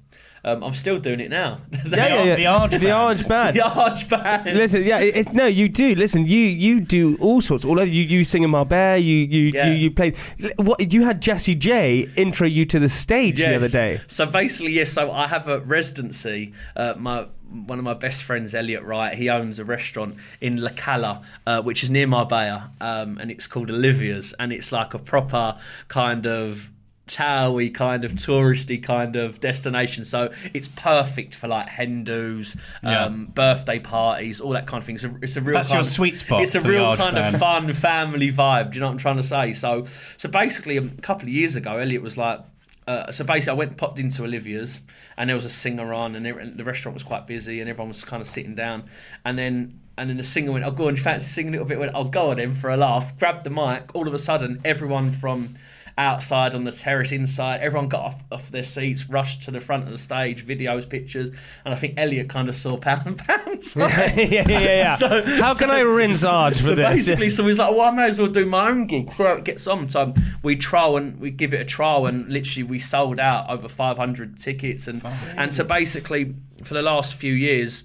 Um, 0.44 0.62
I'm 0.62 0.74
still 0.74 0.98
doing 0.98 1.20
it 1.20 1.30
now. 1.30 1.60
They 1.84 1.96
yeah, 1.96 2.06
yeah, 2.08 2.24
yeah. 2.24 2.36
the 2.36 2.46
Arge 2.46 2.70
the 2.72 2.78
band. 2.78 2.90
Arge 2.92 3.28
band. 3.28 3.56
the 3.56 3.62
Arch 3.66 4.08
Band. 4.08 4.44
Listen, 4.58 4.82
yeah, 4.84 4.98
it's 4.98 5.32
no, 5.32 5.46
you 5.46 5.68
do. 5.68 5.94
Listen, 5.94 6.26
you 6.26 6.40
you 6.40 6.80
do 6.80 7.16
all 7.20 7.40
sorts. 7.40 7.64
All 7.64 7.78
over. 7.80 7.88
You 7.90 8.02
you 8.02 8.24
sing 8.24 8.42
in 8.42 8.50
Marbella. 8.50 8.98
You 8.98 9.16
you, 9.16 9.50
Yeah. 9.54 9.68
you 9.68 9.72
you 9.74 9.90
played. 9.90 10.16
What 10.56 10.92
you 10.92 11.04
had 11.04 11.20
Jessie 11.20 11.54
J 11.54 12.08
intro 12.16 12.46
you 12.46 12.64
to 12.66 12.78
the 12.78 12.88
stage 12.88 13.38
the 13.38 13.56
other 13.56 13.68
day. 13.68 14.00
So 14.06 14.26
basically, 14.26 14.72
yes. 14.72 14.92
So 14.92 15.10
I 15.12 15.26
have 15.28 15.48
a 15.48 15.60
residency. 15.60 16.52
Uh, 16.76 16.94
my 16.96 17.26
one 17.50 17.78
of 17.78 17.84
my 17.84 17.94
best 17.94 18.22
friends, 18.24 18.54
Elliot 18.54 18.82
Wright, 18.82 19.14
he 19.14 19.30
owns 19.30 19.58
a 19.58 19.64
restaurant 19.64 20.16
in 20.40 20.60
La 20.60 20.70
Cala, 20.76 21.22
uh, 21.46 21.62
which 21.62 21.82
is 21.82 21.88
near 21.90 22.06
Marbella, 22.06 22.70
um, 22.80 23.16
and 23.18 23.30
it's 23.30 23.46
called 23.46 23.70
Olivia's, 23.70 24.34
and 24.38 24.52
it's 24.52 24.70
like 24.70 24.92
a 24.92 24.98
proper 24.98 25.56
kind 25.88 26.26
of 26.26 26.70
towery 27.08 27.70
kind 27.70 28.04
of 28.04 28.12
touristy 28.12 28.80
kind 28.82 29.16
of 29.16 29.40
destination 29.40 30.04
so 30.04 30.32
it's 30.54 30.68
perfect 30.68 31.34
for 31.34 31.48
like 31.48 31.68
hen 31.68 32.04
do's 32.04 32.56
Yeah. 32.82 33.04
um, 33.06 33.26
birthday 33.26 33.78
parties 33.78 34.40
all 34.40 34.52
that 34.52 34.66
kind 34.66 34.80
of 34.82 34.86
thing 34.86 34.94
it's 34.96 35.04
a, 35.04 35.14
it's 35.22 35.36
a 35.36 35.40
real 35.40 35.54
That's 35.54 35.68
kind 35.68 35.76
your 35.78 35.80
of- 35.80 35.86
sweet 35.86 36.16
spot 36.18 36.42
it's 36.42 36.54
a 36.54 36.60
real 36.60 36.96
kind 36.96 37.18
of 37.18 37.38
fun 37.38 37.72
family 37.72 38.30
vibe 38.30 38.70
do 38.72 38.76
you 38.76 38.80
know 38.80 38.86
what 38.86 38.92
i'm 38.92 38.98
trying 38.98 39.16
to 39.16 39.22
say 39.22 39.52
so 39.52 39.86
so 40.16 40.28
basically 40.28 40.76
a 40.76 40.82
couple 41.02 41.24
of 41.24 41.30
years 41.30 41.56
ago 41.56 41.78
elliot 41.78 42.02
was 42.02 42.16
like 42.16 42.40
uh, 42.86 43.12
so 43.12 43.22
basically, 43.22 43.50
I 43.50 43.54
went 43.54 43.76
popped 43.76 43.98
into 43.98 44.24
Olivia's, 44.24 44.80
and 45.18 45.28
there 45.28 45.36
was 45.36 45.44
a 45.44 45.50
singer 45.50 45.92
on, 45.92 46.16
and 46.16 46.26
every- 46.26 46.48
the 46.48 46.64
restaurant 46.64 46.94
was 46.94 47.02
quite 47.02 47.26
busy, 47.26 47.60
and 47.60 47.68
everyone 47.68 47.88
was 47.88 48.02
kind 48.02 48.22
of 48.22 48.26
sitting 48.26 48.54
down. 48.54 48.84
And 49.26 49.38
then, 49.38 49.78
and 49.98 50.08
then 50.08 50.16
the 50.16 50.24
singer 50.24 50.52
went, 50.52 50.64
"Oh, 50.64 50.70
go 50.70 50.88
on, 50.88 50.96
you 50.96 51.02
fancy 51.02 51.26
singing 51.26 51.50
a 51.50 51.52
little 51.52 51.66
bit?" 51.68 51.78
Went, 51.78 51.92
"Oh, 51.94 52.04
go 52.04 52.30
on 52.30 52.38
then 52.38 52.54
for 52.54 52.70
a 52.70 52.78
laugh." 52.78 53.14
Grabbed 53.18 53.44
the 53.44 53.50
mic. 53.50 53.94
All 53.94 54.08
of 54.08 54.14
a 54.14 54.18
sudden, 54.18 54.58
everyone 54.64 55.10
from 55.10 55.52
outside 55.98 56.54
on 56.54 56.64
the 56.64 56.72
terrace 56.72 57.12
inside. 57.12 57.60
Everyone 57.60 57.88
got 57.88 58.00
off, 58.02 58.22
off 58.32 58.50
their 58.50 58.62
seats, 58.62 59.10
rushed 59.10 59.42
to 59.42 59.50
the 59.50 59.60
front 59.60 59.84
of 59.84 59.90
the 59.90 59.98
stage, 59.98 60.46
videos, 60.46 60.88
pictures, 60.88 61.30
and 61.64 61.74
I 61.74 61.76
think 61.76 61.94
Elliot 61.98 62.28
kind 62.28 62.48
of 62.48 62.56
saw 62.56 62.76
pound 62.78 63.06
and 63.06 63.18
pound. 63.18 63.62
yeah, 63.76 64.14
yeah, 64.14 64.44
yeah, 64.48 64.60
yeah. 64.60 64.94
So- 64.96 65.08
How 65.22 65.54
can 65.54 65.68
so- 65.68 65.74
I 65.74 65.80
rinse 65.80 66.22
Arj 66.24 66.56
for 66.56 66.62
so 66.62 66.74
this? 66.74 66.86
basically, 66.88 67.28
so 67.30 67.44
he's 67.46 67.58
like, 67.58 67.72
well, 67.72 67.82
I 67.82 67.90
may 67.90 68.06
as 68.08 68.18
well 68.18 68.28
do 68.28 68.46
my 68.46 68.68
own 68.70 68.86
gig, 68.86 69.12
see 69.12 69.24
how 69.24 69.32
it 69.32 69.44
gets 69.44 69.66
on. 69.66 69.88
So 69.88 70.14
we 70.42 70.56
trial 70.56 70.96
and 70.96 71.18
we 71.20 71.30
give 71.30 71.52
it 71.52 71.60
a 71.60 71.64
trial, 71.64 72.06
and 72.06 72.28
literally 72.28 72.62
we 72.62 72.78
sold 72.78 73.18
out 73.18 73.50
over 73.50 73.68
500 73.68 74.38
tickets, 74.38 74.86
and 74.88 75.02
and 75.36 75.52
so 75.52 75.64
basically 75.64 76.34
for 76.62 76.74
the 76.74 76.82
last 76.82 77.14
few 77.14 77.32
years. 77.34 77.84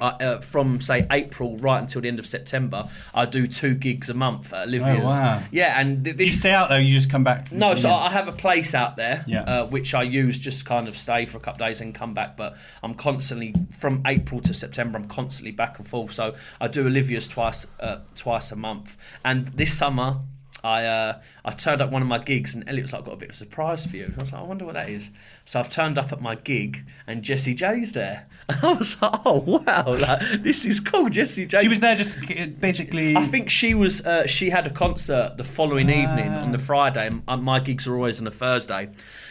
Uh, 0.00 0.16
uh, 0.20 0.40
from 0.40 0.80
say 0.80 1.04
April 1.10 1.56
right 1.58 1.78
until 1.80 2.00
the 2.00 2.08
end 2.08 2.18
of 2.18 2.26
September, 2.26 2.88
I 3.14 3.26
do 3.26 3.46
two 3.46 3.74
gigs 3.74 4.08
a 4.08 4.14
month 4.14 4.52
at 4.52 4.66
Olivia's. 4.68 5.00
Oh, 5.02 5.06
wow. 5.06 5.42
Yeah, 5.50 5.78
and 5.80 6.04
th- 6.04 6.16
Do 6.16 6.24
you 6.24 6.30
stay 6.30 6.52
out 6.52 6.68
there? 6.70 6.80
You 6.80 6.92
just 6.92 7.10
come 7.10 7.24
back? 7.24 7.52
no, 7.52 7.74
so 7.74 7.88
Yeah. 7.88 7.94
I 7.96 8.10
have 8.10 8.28
a 8.28 8.32
place 8.32 8.74
out 8.74 8.96
there, 8.96 9.24
Yeah. 9.26 9.42
uh, 9.42 9.66
which 9.66 9.94
I 9.94 10.02
use 10.02 10.38
just 10.38 10.64
kind 10.64 10.88
of 10.88 10.96
stay 10.96 11.26
for 11.26 11.36
a 11.36 11.40
couple 11.40 11.62
of 11.62 11.68
days 11.68 11.80
and 11.80 11.94
come 11.94 12.14
back. 12.14 12.36
But 12.36 12.56
I'm 12.82 12.94
constantly 12.94 13.54
from 13.72 14.02
April 14.06 14.40
to 14.42 14.54
September. 14.54 14.98
I'm 14.98 15.08
constantly 15.08 15.52
back 15.52 15.78
and 15.78 15.86
forth. 15.86 16.12
So 16.12 16.34
I 16.60 16.68
do 16.68 16.86
Olivia's 16.86 17.28
twice 17.28 17.66
uh, 17.78 17.98
twice 18.16 18.50
a 18.52 18.56
month. 18.56 18.96
And 19.24 19.48
this 19.48 19.76
summer, 19.76 20.20
I 20.62 20.84
uh, 20.84 21.20
I 21.44 21.50
turned 21.52 21.80
up 21.80 21.90
one 21.90 22.02
of 22.02 22.08
my 22.08 22.18
gigs, 22.18 22.54
and 22.54 22.68
Elliot 22.68 22.84
was 22.84 22.92
like, 22.92 23.00
"I've 23.00 23.06
got 23.06 23.14
a 23.14 23.16
bit 23.16 23.28
of 23.30 23.34
a 23.34 23.38
surprise 23.38 23.86
for 23.86 23.96
you." 23.96 24.12
I 24.16 24.20
was 24.20 24.32
like, 24.32 24.42
"I 24.42 24.44
wonder 24.44 24.64
what 24.64 24.74
that 24.74 24.88
is." 24.88 25.10
So 25.44 25.58
I've 25.58 25.70
turned 25.70 25.98
up 25.98 26.12
at 26.12 26.20
my 26.20 26.34
gig, 26.34 26.84
and 27.06 27.22
Jessie 27.22 27.54
J's 27.54 27.92
there. 27.92 28.26
And 28.48 28.58
I 28.62 28.72
was 28.72 29.00
like, 29.00 29.12
"Oh 29.24 29.62
wow, 29.64 29.84
like, 29.86 30.42
this 30.42 30.64
is 30.64 30.80
cool." 30.80 31.08
Jessie 31.08 31.46
J. 31.46 31.62
She 31.62 31.68
was 31.68 31.80
there 31.80 31.96
just 31.96 32.18
basically. 32.60 33.16
I 33.16 33.24
think 33.24 33.50
she 33.50 33.74
was. 33.74 34.04
Uh, 34.04 34.26
she 34.26 34.50
had 34.50 34.66
a 34.66 34.70
concert 34.70 35.34
the 35.36 35.44
following 35.44 35.88
evening 35.88 36.32
on 36.32 36.52
the 36.52 36.58
Friday. 36.58 37.06
and 37.06 37.22
uh, 37.26 37.36
My 37.36 37.60
gigs 37.60 37.86
are 37.86 37.94
always 37.94 38.20
on 38.20 38.26
a 38.26 38.30
Thursday, 38.30 38.90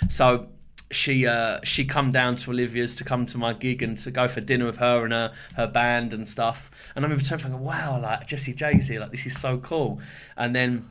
so 0.10 0.48
she 0.92 1.28
uh, 1.28 1.60
she 1.64 1.86
come 1.86 2.12
down 2.12 2.36
to 2.38 2.52
Olivia's 2.52 2.96
to 2.96 3.04
come 3.04 3.26
to 3.28 3.38
my 3.38 3.54
gig 3.54 3.84
and 3.84 3.98
to 4.00 4.12
go 4.12 4.28
for 4.28 4.42
dinner 4.42 4.66
with 4.66 4.78
her 4.78 5.04
and 5.04 5.14
her 5.14 5.34
her 5.56 5.68
band 5.68 6.14
and 6.14 6.28
stuff. 6.28 6.72
And 6.96 7.04
I 7.04 7.08
remember 7.08 7.24
turning 7.24 7.44
thinking, 7.44 7.62
wow, 7.62 8.00
like 8.02 8.28
Jessie 8.28 8.54
J's 8.54 8.88
here, 8.88 9.00
like 9.00 9.12
this 9.12 9.26
is 9.26 9.40
so 9.40 9.58
cool. 9.60 10.02
And 10.36 10.56
then 10.56 10.90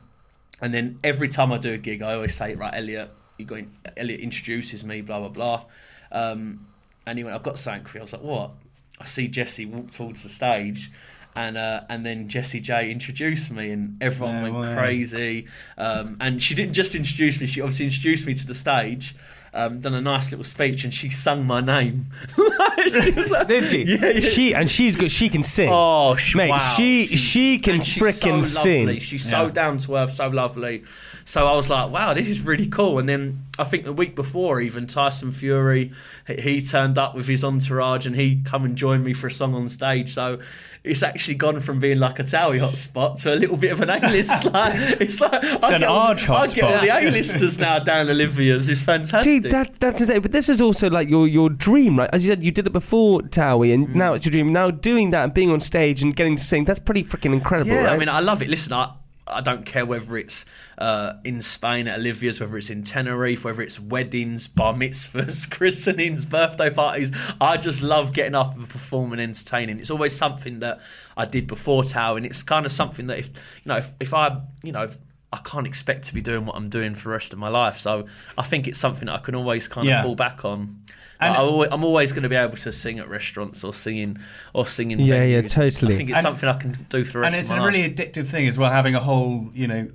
and 0.61 0.73
then 0.73 0.99
every 1.03 1.29
time 1.29 1.51
I 1.51 1.57
do 1.57 1.73
a 1.73 1.77
gig, 1.77 2.01
I 2.01 2.13
always 2.13 2.35
say, 2.35 2.55
right, 2.55 2.73
Elliot, 2.73 3.11
you 3.37 3.45
going? 3.45 3.71
Elliot 3.97 4.19
introduces 4.19 4.83
me, 4.83 5.01
blah 5.01 5.19
blah 5.19 5.29
blah. 5.29 5.63
Um, 6.11 6.67
and 7.05 7.17
he 7.17 7.23
went, 7.23 7.35
I've 7.35 7.43
got 7.43 7.57
something 7.57 7.85
for 7.85 7.97
you. 7.97 8.01
I 8.01 8.03
was 8.03 8.13
like, 8.13 8.21
what? 8.21 8.51
I 8.99 9.05
see 9.05 9.27
Jessie 9.27 9.65
walk 9.65 9.91
towards 9.91 10.23
the 10.23 10.29
stage. 10.29 10.91
And 11.35 11.57
uh, 11.57 11.81
and 11.89 12.05
then 12.05 12.27
Jessie 12.27 12.59
J 12.59 12.91
introduced 12.91 13.51
me, 13.51 13.71
and 13.71 14.01
everyone 14.01 14.41
No 14.43 14.51
went 14.51 14.69
way. 14.69 14.75
crazy. 14.75 15.47
Um, 15.77 16.17
and 16.19 16.41
she 16.41 16.55
didn't 16.55 16.73
just 16.73 16.95
introduce 16.95 17.39
me; 17.39 17.45
she 17.45 17.61
obviously 17.61 17.85
introduced 17.85 18.25
me 18.27 18.33
to 18.33 18.47
the 18.47 18.55
stage, 18.55 19.15
um, 19.53 19.79
done 19.79 19.93
a 19.93 20.01
nice 20.01 20.31
little 20.31 20.43
speech, 20.43 20.83
and 20.83 20.93
she 20.93 21.09
sung 21.09 21.45
my 21.45 21.61
name. 21.61 22.05
She 22.89 23.11
was 23.11 23.29
like- 23.29 23.47
Did 23.47 23.67
she? 23.69 23.83
Yeah, 23.83 24.09
yeah. 24.09 24.19
She 24.21 24.55
and 24.55 24.67
she's 24.69 24.95
good. 24.95 25.11
She 25.11 25.29
can 25.29 25.43
sing. 25.43 25.69
Oh, 25.71 26.15
sh- 26.15 26.35
mate, 26.35 26.49
wow. 26.49 26.57
she 26.59 27.05
She's- 27.05 27.19
she 27.19 27.59
can 27.59 27.75
and 27.75 27.85
she's 27.85 28.01
frickin' 28.01 28.43
so 28.43 28.61
sing. 28.63 28.85
lovely. 28.87 28.99
She's 28.99 29.29
so 29.29 29.45
Yeah. 29.45 29.51
down 29.51 29.77
to 29.79 29.95
earth, 29.97 30.13
so 30.13 30.27
lovely. 30.29 30.83
So 31.25 31.45
I 31.45 31.53
was 31.55 31.69
like, 31.69 31.91
wow, 31.91 32.15
this 32.15 32.27
is 32.27 32.41
really 32.41 32.65
cool. 32.67 32.97
And 32.97 33.07
then 33.07 33.43
I 33.59 33.63
think 33.65 33.83
the 33.83 33.93
week 33.93 34.15
before, 34.15 34.59
even 34.61 34.87
Tyson 34.87 35.31
Fury, 35.31 35.91
he- 36.25 36.41
he 36.41 36.61
turned 36.65 36.97
up 36.97 37.13
with 37.15 37.27
his 37.27 37.43
entourage 37.43 38.07
and 38.07 38.15
he 38.15 38.41
come 38.43 38.63
and 38.65 38.75
joined 38.75 39.03
me 39.03 39.13
for 39.13 39.27
a 39.27 39.31
song 39.31 39.53
on 39.53 39.69
stage. 39.69 40.11
So 40.13 40.39
it's 40.83 41.03
actually 41.03 41.35
gone 41.35 41.59
from 41.59 41.79
being 41.79 41.99
like 41.99 42.17
a 42.19 42.23
Towie 42.23 42.59
hotspot 42.59 43.21
to 43.23 43.33
a 43.33 43.35
little 43.35 43.57
bit 43.57 43.73
of 43.73 43.81
an 43.81 43.89
A-list. 43.89 44.45
like, 44.53 44.73
it's 45.01 45.21
like 45.21 45.33
I 45.43 45.73
an 45.75 45.81
get, 45.81 45.83
all, 45.83 46.07
I 46.11 46.47
get 46.47 46.63
all 46.63 46.79
the 46.81 46.89
A-listers 46.89 47.59
now 47.59 47.77
down 47.79 48.09
Olivia's. 48.09 48.67
It's 48.69 48.81
fantastic. 48.81 49.23
Dude, 49.25 49.38
that 49.39 49.79
that's 49.79 50.01
insane. 50.01 50.21
But 50.21 50.31
this 50.31 50.49
is 50.49 50.61
also 50.61 50.89
like 50.89 51.09
your 51.09 51.27
your 51.27 51.49
dream, 51.49 51.99
right? 51.99 52.09
As 52.11 52.25
you 52.25 52.29
said, 52.29 52.43
you 52.43 52.51
did 52.51 52.67
it 52.67 52.73
before 52.73 53.21
Towie, 53.21 53.73
and 53.73 53.95
now 53.95 54.13
it's 54.13 54.25
your 54.25 54.31
dream. 54.31 54.51
Now 54.53 54.71
doing 54.71 55.11
that 55.11 55.23
and 55.23 55.33
being 55.33 55.51
on 55.51 55.59
stage 55.59 56.01
and 56.01 56.15
getting 56.15 56.35
to 56.35 56.43
sing, 56.43 56.65
that's 56.65 56.79
pretty 56.79 57.03
freaking 57.03 57.33
incredible, 57.33 57.71
Yeah, 57.71 57.85
right? 57.85 57.93
I 57.93 57.97
mean, 57.97 58.09
I 58.09 58.19
love 58.19 58.41
it. 58.41 58.49
Listen, 58.49 58.73
I, 58.73 58.93
I 59.27 59.41
don't 59.41 59.65
care 59.65 59.85
whether 59.85 60.17
it's 60.17 60.45
uh, 60.77 61.13
in 61.23 61.41
Spain 61.41 61.87
at 61.87 61.99
Olivia's, 61.99 62.39
whether 62.39 62.57
it's 62.57 62.69
in 62.69 62.83
Tenerife, 62.83 63.45
whether 63.45 63.61
it's 63.61 63.79
weddings, 63.79 64.47
bar 64.47 64.73
mitzvahs, 64.73 65.49
christenings, 65.51 66.25
birthday 66.25 66.69
parties. 66.69 67.11
I 67.39 67.57
just 67.57 67.81
love 67.81 68.13
getting 68.13 68.35
up 68.35 68.55
and 68.55 68.67
performing 68.67 69.19
and 69.19 69.29
entertaining. 69.29 69.79
It's 69.79 69.91
always 69.91 70.15
something 70.15 70.59
that 70.59 70.79
I 71.15 71.25
did 71.25 71.47
before 71.47 71.83
Towie, 71.83 72.17
and 72.17 72.25
it's 72.25 72.43
kind 72.43 72.65
of 72.65 72.71
something 72.71 73.07
that 73.07 73.19
if 73.19 73.27
you 73.27 73.69
know, 73.69 73.77
if, 73.77 73.93
if 73.99 74.13
I, 74.13 74.41
you 74.63 74.71
know. 74.71 74.83
If, 74.83 74.97
I 75.31 75.37
can't 75.37 75.67
expect 75.67 76.05
to 76.07 76.13
be 76.13 76.21
doing 76.21 76.45
what 76.45 76.55
I'm 76.55 76.69
doing 76.69 76.95
for 76.95 77.09
the 77.09 77.13
rest 77.13 77.33
of 77.33 77.39
my 77.39 77.49
life, 77.49 77.77
so 77.77 78.05
I 78.37 78.43
think 78.43 78.67
it's 78.67 78.79
something 78.79 79.05
that 79.05 79.13
I 79.15 79.19
can 79.19 79.35
always 79.35 79.67
kind 79.67 79.87
Yeah. 79.87 79.99
of 79.99 80.05
fall 80.05 80.15
back 80.15 80.43
on. 80.43 80.81
And- 81.21 81.31
Like, 81.31 81.39
I 81.39 81.43
always, 81.43 81.69
I'm 81.71 81.83
always 81.83 82.11
going 82.13 82.23
to 82.23 82.29
be 82.29 82.35
able 82.35 82.55
to 82.57 82.71
sing 82.71 82.97
at 82.99 83.09
restaurants 83.09 83.63
or 83.63 83.73
singing 83.73 84.17
or 84.53 84.65
singing. 84.65 84.99
Yeah, 84.99 85.23
yeah, 85.23 85.41
totally. 85.41 85.93
I 85.93 85.97
think 85.97 86.09
it's 86.09 86.17
And- 86.19 86.23
something 86.23 86.47
I 86.49 86.53
can 86.53 86.85
do 86.89 87.03
for 87.03 87.13
the 87.13 87.19
rest 87.19 87.33
and 87.33 87.41
it's 87.41 87.51
a 87.51 87.57
my 87.57 87.65
really 87.65 87.89
addictive 87.89 88.25
thing 88.27 88.47
as 88.47 88.57
well, 88.57 88.71
having 88.71 88.95
a 88.95 88.99
whole 88.99 89.49
you 89.53 89.67
know 89.67 89.87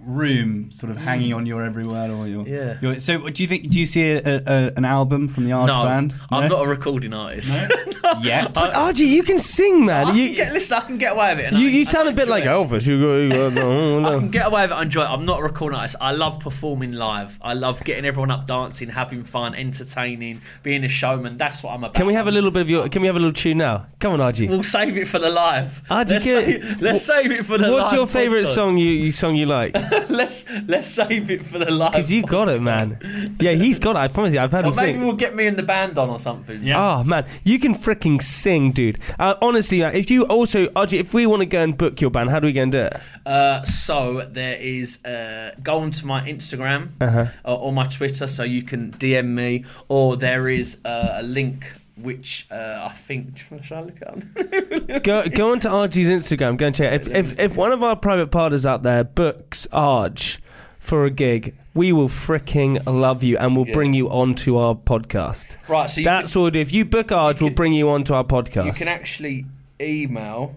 room 0.00 0.70
sort 0.70 0.90
of 0.90 0.96
hanging 0.98 1.32
on 1.32 1.46
your 1.46 1.62
every 1.64 1.84
word 1.84 2.10
or 2.10 2.26
your. 2.26 2.46
Yeah. 2.46 2.78
Your, 2.80 2.98
so 2.98 3.28
do 3.30 3.42
you 3.42 3.48
think? 3.48 3.70
Do 3.70 3.78
you 3.78 3.86
see 3.86 4.10
a, 4.12 4.20
a, 4.24 4.72
an 4.76 4.84
album 4.84 5.28
from 5.28 5.44
the 5.44 5.52
Arch 5.52 5.66
no, 5.68 5.84
band? 5.84 6.14
I'm 6.30 6.48
No? 6.48 6.56
not 6.56 6.66
a 6.66 6.68
recording 6.68 7.14
artist. 7.14 7.60
yet. 8.20 8.52
But 8.54 8.74
Archie, 8.74 9.04
you 9.04 9.22
can 9.22 9.38
sing, 9.38 9.84
man. 9.84 10.08
I 10.08 10.12
you 10.12 10.26
can 10.28 10.34
get, 10.36 10.52
listen, 10.52 10.76
I 10.76 10.80
can 10.80 10.98
get 10.98 11.12
away 11.12 11.34
with 11.34 11.44
it. 11.44 11.52
and 11.52 11.58
you, 11.58 11.68
I- 11.68 11.70
you 11.70 11.80
I 11.80 11.84
sound 11.84 12.08
a 12.08 12.12
bit 12.12 12.28
like 12.28 12.44
it. 12.44 12.48
Elvis. 12.48 12.86
You 12.86 13.00
go, 13.00 13.18
you 13.18 13.28
go, 13.30 13.50
no, 13.50 14.04
I 14.08 14.14
can 14.18 14.30
get 14.30 14.46
away 14.46 14.62
with 14.62 14.72
it. 14.72 14.74
I 14.74 14.82
enjoy 14.82 15.02
it. 15.04 15.10
I'm 15.10 15.24
not 15.24 15.40
a 15.40 15.42
recording 15.42 15.78
artist. 15.78 15.96
I 16.00 16.12
love 16.12 16.40
performing 16.40 16.92
live. 16.92 17.38
I 17.42 17.54
love 17.54 17.82
getting 17.84 18.04
everyone 18.04 18.30
up 18.30 18.46
dancing, 18.46 18.88
having 18.88 19.22
fun, 19.24 19.54
entertaining, 19.54 20.40
being 20.62 20.71
a 20.84 20.88
showman. 20.88 21.36
That's 21.36 21.62
what 21.62 21.72
I'm 21.74 21.84
about. 21.84 21.94
Can 21.94 22.06
we 22.06 22.14
have 22.14 22.26
a 22.26 22.30
little 22.30 22.50
bit 22.50 22.62
of 22.62 22.70
your? 22.70 22.88
Can 22.88 23.02
we 23.02 23.06
have 23.06 23.16
a 23.16 23.18
little 23.18 23.32
tune 23.32 23.58
now? 23.58 23.86
Come 24.00 24.12
on, 24.14 24.20
Archie. 24.20 24.48
We'll 24.48 24.62
save 24.62 24.96
it 24.96 25.06
for 25.06 25.18
the 25.18 25.30
live. 25.30 25.82
Archie, 25.90 26.12
let's, 26.14 26.24
save, 26.24 26.48
it- 26.48 26.80
let's 26.80 27.02
save 27.04 27.30
it 27.30 27.44
for 27.46 27.58
the 27.58 27.64
live. 27.68 27.72
What's 27.82 27.92
your 27.92 28.06
favourite 28.06 28.46
song? 28.46 28.76
You, 28.78 28.90
you 28.90 29.12
song 29.12 29.36
you 29.36 29.46
like? 29.46 29.74
let's 30.10 30.44
let's 30.66 30.88
save 30.88 31.30
it 31.30 31.44
for 31.44 31.58
the 31.58 31.70
live. 31.70 31.92
Because 31.92 32.10
you 32.12 32.22
got 32.22 32.48
it, 32.48 32.60
man. 32.62 33.36
Yeah, 33.40 33.52
he's 33.52 33.78
got 33.78 33.96
it. 33.96 33.98
I 34.00 34.08
promise 34.08 34.32
you. 34.34 34.40
I've 34.40 34.50
heard 34.52 34.64
Or 34.64 34.68
him 34.70 34.76
maybe 34.76 34.92
sing. 34.94 35.00
we'll 35.02 35.12
get 35.16 35.34
me 35.36 35.46
and 35.46 35.56
the 35.56 35.62
band 35.62 35.98
on 35.98 36.08
or 36.10 36.18
something. 36.18 36.62
Yeah. 36.62 36.80
Oh 37.00 37.04
man, 37.04 37.26
you 37.44 37.58
can 37.58 37.74
freaking 37.74 38.20
sing, 38.22 38.72
dude. 38.72 38.98
Uh, 39.18 39.34
honestly, 39.42 39.80
man, 39.80 39.94
if 39.94 40.10
you 40.10 40.24
also, 40.24 40.68
Archie, 40.74 40.98
if 40.98 41.12
we 41.14 41.26
want 41.26 41.40
to 41.40 41.46
go 41.46 41.62
and 41.62 41.76
book 41.76 42.00
your 42.00 42.10
band, 42.10 42.30
how 42.30 42.40
do 42.40 42.46
we 42.46 42.52
go 42.52 42.62
and 42.62 42.72
do 42.72 42.78
it? 42.78 42.92
Uh, 43.26 43.62
so 43.62 44.26
there 44.30 44.56
is 44.56 45.02
uh, 45.04 45.54
go 45.62 45.78
onto 45.78 46.06
my 46.06 46.22
Instagram 46.28 46.88
Uh-huh. 47.00 47.26
or, 47.44 47.58
or 47.58 47.72
my 47.72 47.86
Twitter, 47.86 48.26
so 48.26 48.42
you 48.42 48.62
can 48.62 48.92
DM 48.92 49.26
me, 49.28 49.64
or 49.88 50.16
there 50.16 50.48
is 50.48 50.61
uh, 50.84 51.18
a 51.20 51.22
link 51.22 51.72
which 51.96 52.46
uh, 52.50 52.88
I 52.90 52.94
think. 52.94 53.44
Shall 53.62 53.78
I 53.78 53.82
look? 53.82 55.02
Go 55.04 55.28
go 55.28 55.52
onto 55.52 55.68
Archie's 55.68 56.08
Instagram. 56.08 56.56
Go 56.56 56.66
and 56.66 56.74
check. 56.74 56.92
it. 56.92 57.08
If 57.08 57.32
if 57.32 57.38
if 57.38 57.56
one 57.56 57.72
of 57.72 57.82
our 57.82 57.96
private 57.96 58.30
partners 58.30 58.64
out 58.66 58.82
there 58.82 59.04
books 59.04 59.66
Arch 59.72 60.38
for 60.78 61.04
a 61.04 61.10
gig, 61.10 61.54
we 61.74 61.92
will 61.92 62.08
freaking 62.08 62.82
love 62.86 63.22
you 63.22 63.36
and 63.38 63.56
we'll 63.56 63.66
Yeah. 63.68 63.74
bring 63.74 63.92
you 63.92 64.08
onto 64.10 64.56
our 64.56 64.74
podcast. 64.74 65.56
Right, 65.68 65.88
so 65.90 66.00
you 66.00 66.04
That's 66.04 66.34
what 66.34 66.42
we'll 66.42 66.50
do. 66.52 66.60
If 66.60 66.72
you 66.72 66.84
book 66.84 67.12
Arch, 67.12 67.40
we'll 67.40 67.50
bring 67.50 67.72
you 67.72 67.88
onto 67.90 68.14
our 68.14 68.24
podcast. 68.24 68.64
You 68.66 68.72
can 68.72 68.88
actually 68.88 69.46
email 69.80 70.56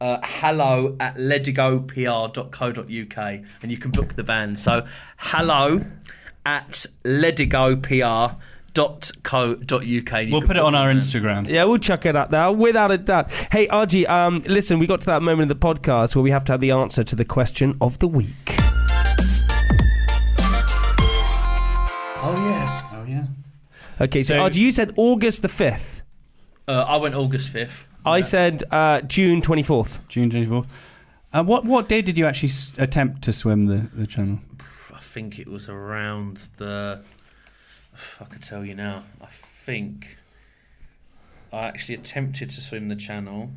uh, 0.00 0.18
hello 0.22 0.96
at 1.00 1.16
ledigopr.co.uk 1.16 3.40
and 3.62 3.70
you 3.70 3.76
can 3.78 3.90
book 3.90 4.14
the 4.14 4.24
band. 4.24 4.58
So 4.58 4.86
hello 5.16 5.84
at 6.46 6.86
ledigopr.co.uk. 7.04 8.40
We'll 10.32 10.42
put 10.42 10.56
it 10.56 10.62
on 10.62 10.74
our 10.74 10.92
Instagram. 10.92 11.48
Yeah, 11.48 11.64
we'll 11.64 11.78
chuck 11.78 12.06
it 12.06 12.16
up 12.16 12.30
there 12.30 12.50
without 12.50 12.90
a 12.90 12.98
doubt. 12.98 13.30
Hey, 13.52 13.68
RG, 13.68 14.08
um, 14.08 14.40
listen, 14.46 14.78
we 14.78 14.86
got 14.86 15.00
to 15.02 15.06
that 15.06 15.22
moment 15.22 15.50
of 15.50 15.60
the 15.60 15.66
podcast 15.66 16.16
where 16.16 16.22
we 16.22 16.30
have 16.32 16.44
to 16.46 16.52
have 16.52 16.60
the 16.60 16.72
answer 16.72 17.04
to 17.04 17.14
the 17.16 17.24
question 17.24 17.76
of 17.80 17.98
the 18.00 18.08
week. 18.08 18.56
Oh, 22.26 22.34
yeah. 22.48 22.82
Oh 22.94 23.04
yeah. 23.06 23.26
Okay, 24.00 24.22
so, 24.22 24.34
So- 24.34 24.40
RG, 24.40 24.56
you 24.56 24.72
said 24.72 24.92
August 24.96 25.42
the 25.42 25.48
5th. 25.48 26.02
Uh, 26.66 26.72
I 26.88 26.96
went 26.96 27.14
August 27.14 27.52
5th. 27.52 27.84
I 28.06 28.20
said 28.22 28.64
uh, 28.70 29.00
June 29.02 29.40
24th. 29.40 30.00
June 30.08 30.28
twenty 30.30 30.46
fourth. 30.46 30.66
Uh, 31.32 31.42
what 31.42 31.64
what 31.64 31.88
day 31.88 32.02
did 32.02 32.18
you 32.18 32.26
actually 32.26 32.50
s- 32.50 32.72
attempt 32.76 33.22
to 33.22 33.32
swim 33.32 33.64
the, 33.66 33.88
the 33.94 34.06
channel? 34.06 34.40
I 34.92 35.00
think 35.00 35.38
it 35.38 35.48
was 35.48 35.68
around 35.70 36.48
the. 36.58 37.02
I 38.20 38.24
could 38.24 38.42
tell 38.42 38.64
you 38.64 38.74
now. 38.74 39.04
I 39.20 39.26
think 39.26 40.18
I 41.52 41.66
actually 41.66 41.94
attempted 41.94 42.50
to 42.50 42.60
swim 42.60 42.88
the 42.88 42.96
channel 42.96 43.50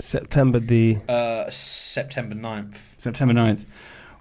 September 0.00 0.58
the. 0.58 0.98
uh, 1.08 1.48
September 1.50 2.34
9th. 2.34 2.76
September 2.98 3.32
9th. 3.34 3.64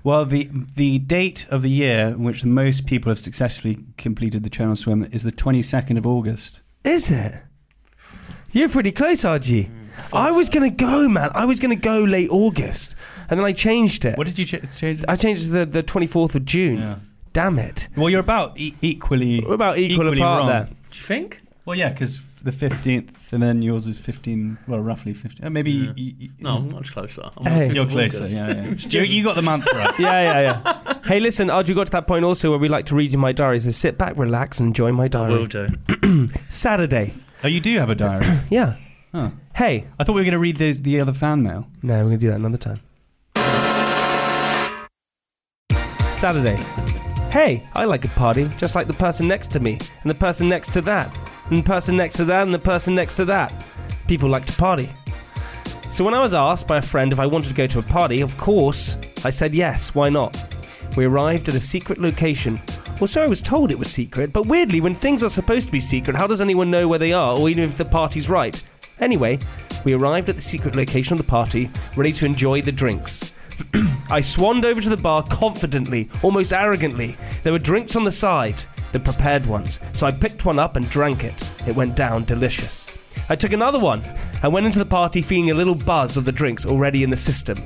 Well, 0.03 0.23
the 0.25 0.49
the 0.75 0.99
date 0.99 1.47
of 1.49 1.63
the 1.63 1.69
year 1.69 2.09
in 2.09 2.23
which 2.23 2.45
most 2.45 2.85
people 2.85 3.09
have 3.09 3.19
successfully 3.19 3.79
completed 3.97 4.43
the 4.43 4.49
channel 4.49 4.75
swim 4.75 5.03
is 5.11 5.23
the 5.23 5.31
22nd 5.31 5.97
of 5.97 6.05
August. 6.05 6.59
Is 6.83 7.09
it? 7.09 7.41
You're 8.51 8.69
pretty 8.69 8.91
close, 8.91 9.21
RG. 9.21 9.69
I 10.13 10.29
was 10.31 10.49
going 10.49 10.69
to 10.69 10.75
go, 10.85 11.07
man. 11.09 11.31
I 11.33 11.45
was 11.45 11.59
going 11.59 11.75
to 11.75 11.81
go 11.81 12.03
late 12.03 12.29
August, 12.29 12.95
and 13.29 13.39
then 13.39 13.45
I 13.45 13.51
changed 13.51 14.05
it. 14.05 14.17
What 14.17 14.27
did 14.27 14.37
you 14.37 14.45
ch- 14.45 14.77
change? 14.77 15.03
I 15.07 15.15
changed 15.15 15.41
it 15.43 15.45
to 15.47 15.51
the 15.51 15.65
the 15.65 15.83
twenty 15.83 16.07
fourth 16.07 16.35
of 16.35 16.45
June. 16.45 16.77
Yeah. 16.77 16.95
Damn 17.35 17.59
it. 17.59 17.89
Well, 17.97 18.09
you're 18.09 18.21
about 18.21 18.57
e- 18.57 18.73
equally. 18.81 19.41
We're 19.45 19.55
about 19.55 19.77
equal 19.77 20.05
equally 20.05 20.21
apart 20.21 20.39
wrong. 20.39 20.47
there. 20.47 20.63
Do 20.91 20.97
you 20.97 21.03
think? 21.03 21.41
Well, 21.65 21.77
yeah, 21.77 21.89
because 21.89 22.21
the 22.43 22.53
fifteenth, 22.53 23.33
and 23.33 23.43
then 23.43 23.61
yours 23.61 23.87
is 23.87 23.99
fifteen. 23.99 24.57
Well, 24.69 24.79
roughly 24.79 25.13
fifteen. 25.13 25.45
Uh, 25.45 25.49
maybe. 25.49 25.71
Yeah. 25.71 25.91
You, 25.97 26.13
you, 26.17 26.29
No, 26.39 26.55
I'm 26.55 26.69
much 26.71 26.93
closer. 26.93 27.29
I'm 27.35 27.45
Hey. 27.45 27.73
You're 27.73 27.87
closer. 27.87 28.23
August. 28.23 28.35
Yeah, 28.37 28.53
yeah. 28.53 28.73
you, 28.89 29.01
you 29.01 29.21
got 29.21 29.35
the 29.35 29.41
month 29.41 29.65
right. 29.73 29.93
yeah, 29.99 30.21
yeah, 30.41 30.61
yeah. 30.85 30.99
hey, 31.03 31.19
listen, 31.19 31.49
Arj, 31.49 31.67
we 31.67 31.73
got 31.73 31.87
to 31.87 31.91
that 31.91 32.07
point 32.07 32.23
also 32.23 32.51
where 32.51 32.59
we 32.59 32.69
like 32.69 32.85
to 32.85 32.95
read 32.95 33.11
you 33.11 33.17
my 33.17 33.33
diary. 33.33 33.59
So 33.59 33.71
sit 33.71 33.97
back, 33.97 34.15
relax, 34.15 34.61
and 34.61 34.67
enjoy 34.67 34.93
my 34.93 35.03
I 35.03 35.07
diary. 35.09 35.33
will 35.33 35.47
do. 35.47 35.67
Saturday. 36.47 37.13
Oh, 37.43 37.49
you 37.49 37.59
do 37.59 37.77
have 37.79 37.89
a 37.89 37.95
diary. 37.95 38.25
Yeah. 38.49 38.77
Oh. 39.13 39.33
Hey. 39.55 39.87
I 39.99 40.05
thought 40.05 40.13
we 40.13 40.21
were 40.21 40.25
going 40.25 40.31
to 40.31 40.39
read 40.39 40.55
those, 40.55 40.81
the 40.81 41.01
other 41.01 41.13
fan 41.13 41.43
mail. 41.43 41.67
No, 41.83 41.95
we're 41.95 42.03
going 42.11 42.19
to 42.19 42.25
do 42.25 42.29
that 42.29 42.39
another 42.39 42.57
time. 42.57 42.79
Saturday. 46.13 46.57
Hey, 47.35 47.63
I 47.73 47.83
like 47.83 48.05
a 48.05 48.07
party, 48.07 48.49
just 48.57 48.75
like 48.75 48.87
the 48.87 48.93
person 48.93 49.27
next 49.27 49.51
to 49.51 49.59
me, 49.59 49.73
and 49.73 50.09
the 50.09 50.15
person 50.15 50.47
next 50.47 50.71
to 50.71 50.79
that, 50.83 51.13
and 51.49 51.59
the 51.59 51.67
person 51.67 51.97
next 51.97 52.15
to 52.15 52.23
that, 52.23 52.43
and 52.43 52.53
the 52.53 52.57
person 52.57 52.95
next 52.95 53.17
to 53.17 53.25
that. 53.25 53.51
People 54.07 54.29
like 54.29 54.45
to 54.45 54.53
party. 54.53 54.87
So 55.89 56.05
when 56.05 56.13
I 56.13 56.21
was 56.21 56.33
asked 56.33 56.65
by 56.65 56.77
a 56.77 56.81
friend 56.81 57.11
if 57.11 57.19
I 57.19 57.25
wanted 57.25 57.49
to 57.49 57.53
go 57.53 57.67
to 57.67 57.79
a 57.79 57.83
party, 57.83 58.21
of 58.21 58.37
course, 58.37 58.97
I 59.25 59.31
said 59.31 59.53
yes, 59.53 59.93
why 59.93 60.07
not? 60.07 60.33
We 60.95 61.03
arrived 61.03 61.49
at 61.49 61.55
a 61.55 61.59
secret 61.59 61.97
location. 61.97 62.57
Well, 63.01 63.07
so 63.07 63.21
I 63.21 63.27
was 63.27 63.41
told 63.41 63.69
it 63.69 63.77
was 63.77 63.91
secret, 63.91 64.31
but 64.31 64.45
weirdly, 64.45 64.79
when 64.79 64.95
things 64.95 65.21
are 65.21 65.29
supposed 65.29 65.65
to 65.65 65.73
be 65.73 65.81
secret, 65.81 66.15
how 66.15 66.27
does 66.27 66.39
anyone 66.39 66.71
know 66.71 66.87
where 66.87 66.99
they 66.99 67.11
are, 67.11 67.37
or 67.37 67.49
even 67.49 67.65
if 67.65 67.75
the 67.75 67.83
party's 67.83 68.29
right? 68.29 68.63
Anyway, 69.01 69.39
we 69.83 69.91
arrived 69.91 70.29
at 70.29 70.37
the 70.37 70.41
secret 70.41 70.73
location 70.73 71.15
of 71.15 71.17
the 71.17 71.29
party, 71.29 71.69
ready 71.97 72.13
to 72.13 72.25
enjoy 72.25 72.61
the 72.61 72.71
drinks. 72.71 73.34
I 74.09 74.21
swanned 74.21 74.65
over 74.65 74.81
to 74.81 74.89
the 74.89 74.97
bar 74.97 75.23
confidently, 75.23 76.09
almost 76.21 76.53
arrogantly. 76.53 77.17
There 77.43 77.53
were 77.53 77.59
drinks 77.59 77.95
on 77.95 78.03
the 78.03 78.11
side, 78.11 78.63
the 78.91 78.99
prepared 78.99 79.45
ones, 79.45 79.79
so 79.93 80.05
I 80.07 80.11
picked 80.11 80.45
one 80.45 80.59
up 80.59 80.75
and 80.75 80.89
drank 80.89 81.23
it. 81.23 81.33
It 81.67 81.75
went 81.75 81.95
down 81.95 82.25
delicious. 82.25 82.89
I 83.29 83.35
took 83.35 83.53
another 83.53 83.79
one 83.79 84.03
and 84.43 84.53
went 84.53 84.65
into 84.65 84.79
the 84.79 84.85
party 84.85 85.21
feeling 85.21 85.51
a 85.51 85.55
little 85.55 85.75
buzz 85.75 86.17
of 86.17 86.25
the 86.25 86.31
drinks 86.31 86.65
already 86.65 87.03
in 87.03 87.09
the 87.09 87.15
system. 87.15 87.57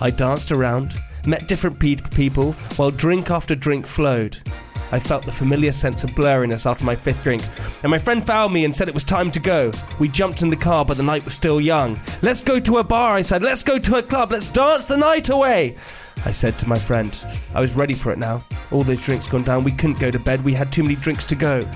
I 0.00 0.10
danced 0.10 0.52
around, 0.52 0.94
met 1.26 1.48
different 1.48 1.78
pe- 1.78 1.96
people, 1.96 2.52
while 2.76 2.90
drink 2.90 3.30
after 3.30 3.54
drink 3.54 3.86
flowed. 3.86 4.38
I 4.90 4.98
felt 4.98 5.24
the 5.24 5.32
familiar 5.32 5.72
sense 5.72 6.02
of 6.04 6.10
blurriness 6.10 6.64
after 6.64 6.84
my 6.84 6.96
fifth 6.96 7.22
drink, 7.22 7.42
and 7.82 7.90
my 7.90 7.98
friend 7.98 8.26
found 8.26 8.54
me 8.54 8.64
and 8.64 8.74
said 8.74 8.88
it 8.88 8.94
was 8.94 9.04
time 9.04 9.30
to 9.32 9.40
go. 9.40 9.70
We 9.98 10.08
jumped 10.08 10.42
in 10.42 10.50
the 10.50 10.56
car, 10.56 10.84
but 10.84 10.96
the 10.96 11.02
night 11.02 11.24
was 11.24 11.34
still 11.34 11.60
young. 11.60 12.00
Let's 12.22 12.40
go 12.40 12.58
to 12.58 12.78
a 12.78 12.84
bar, 12.84 13.14
I 13.14 13.22
said. 13.22 13.42
Let's 13.42 13.62
go 13.62 13.78
to 13.78 13.96
a 13.96 14.02
club. 14.02 14.32
Let's 14.32 14.48
dance 14.48 14.86
the 14.86 14.96
night 14.96 15.28
away. 15.28 15.76
I 16.24 16.32
said 16.32 16.58
to 16.58 16.68
my 16.68 16.78
friend. 16.78 17.18
I 17.54 17.60
was 17.60 17.74
ready 17.74 17.94
for 17.94 18.10
it 18.12 18.18
now. 18.18 18.42
All 18.70 18.82
those 18.82 19.04
drinks 19.04 19.28
gone 19.28 19.44
down. 19.44 19.64
We 19.64 19.72
couldn't 19.72 20.00
go 20.00 20.10
to 20.10 20.18
bed. 20.18 20.44
We 20.44 20.54
had 20.54 20.72
too 20.72 20.82
many 20.82 20.96
drinks 20.96 21.24
to 21.26 21.34
go. 21.34 21.68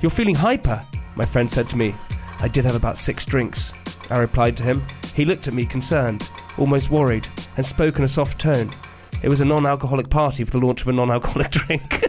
You're 0.00 0.10
feeling 0.10 0.34
hyper, 0.34 0.82
my 1.14 1.24
friend 1.24 1.50
said 1.50 1.68
to 1.70 1.76
me. 1.76 1.94
I 2.40 2.48
did 2.48 2.64
have 2.64 2.74
about 2.74 2.98
six 2.98 3.24
drinks. 3.24 3.72
I 4.10 4.18
replied 4.18 4.56
to 4.58 4.62
him. 4.62 4.82
He 5.14 5.24
looked 5.24 5.46
at 5.46 5.54
me 5.54 5.66
concerned, 5.66 6.28
almost 6.58 6.90
worried, 6.90 7.26
and 7.56 7.64
spoke 7.64 7.98
in 7.98 8.04
a 8.04 8.08
soft 8.08 8.40
tone. 8.40 8.70
It 9.22 9.28
was 9.28 9.40
a 9.40 9.44
non 9.44 9.66
alcoholic 9.66 10.08
party 10.10 10.44
for 10.44 10.50
the 10.52 10.58
launch 10.58 10.80
of 10.82 10.88
a 10.88 10.92
non 10.92 11.10
alcoholic 11.10 11.50
drink. 11.52 12.00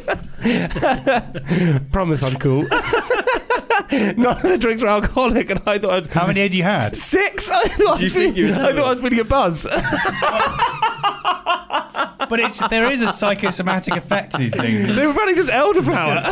Promise 1.92 2.24
I'm 2.24 2.36
cool. 2.40 2.64
None 3.92 4.38
of 4.38 4.42
the 4.42 4.58
drinks 4.60 4.82
were 4.82 4.90
alcoholic, 4.90 5.50
and 5.52 5.62
I 5.68 5.78
thought 5.78 5.94
I'd. 5.94 6.08
How 6.08 6.26
many 6.28 6.42
had 6.42 6.54
you 6.54 6.64
had? 6.64 6.98
Six! 6.98 7.52
I 7.52 7.64
thought, 7.68 7.78
Do 7.78 7.88
I 7.88 7.98
you 8.00 8.04
was, 8.06 8.14
think 8.14 8.36
you 8.38 8.48
feeling, 8.48 8.62
I 8.62 8.72
thought 8.74 8.86
I 8.86 8.90
was 8.90 9.02
feeling 9.02 9.20
a 9.20 9.24
buzz. 9.24 9.68
But 12.30 12.40
it's, 12.40 12.68
there 12.70 12.90
is 12.92 13.02
a 13.04 13.10
psychosomatic 13.10 13.96
effect 13.96 14.32
to 14.32 14.38
these 14.40 14.56
things. 14.56 14.96
they 14.96 15.06
were 15.06 15.14
running 15.14 15.36
just 15.36 15.50
elderflower. 15.52 16.24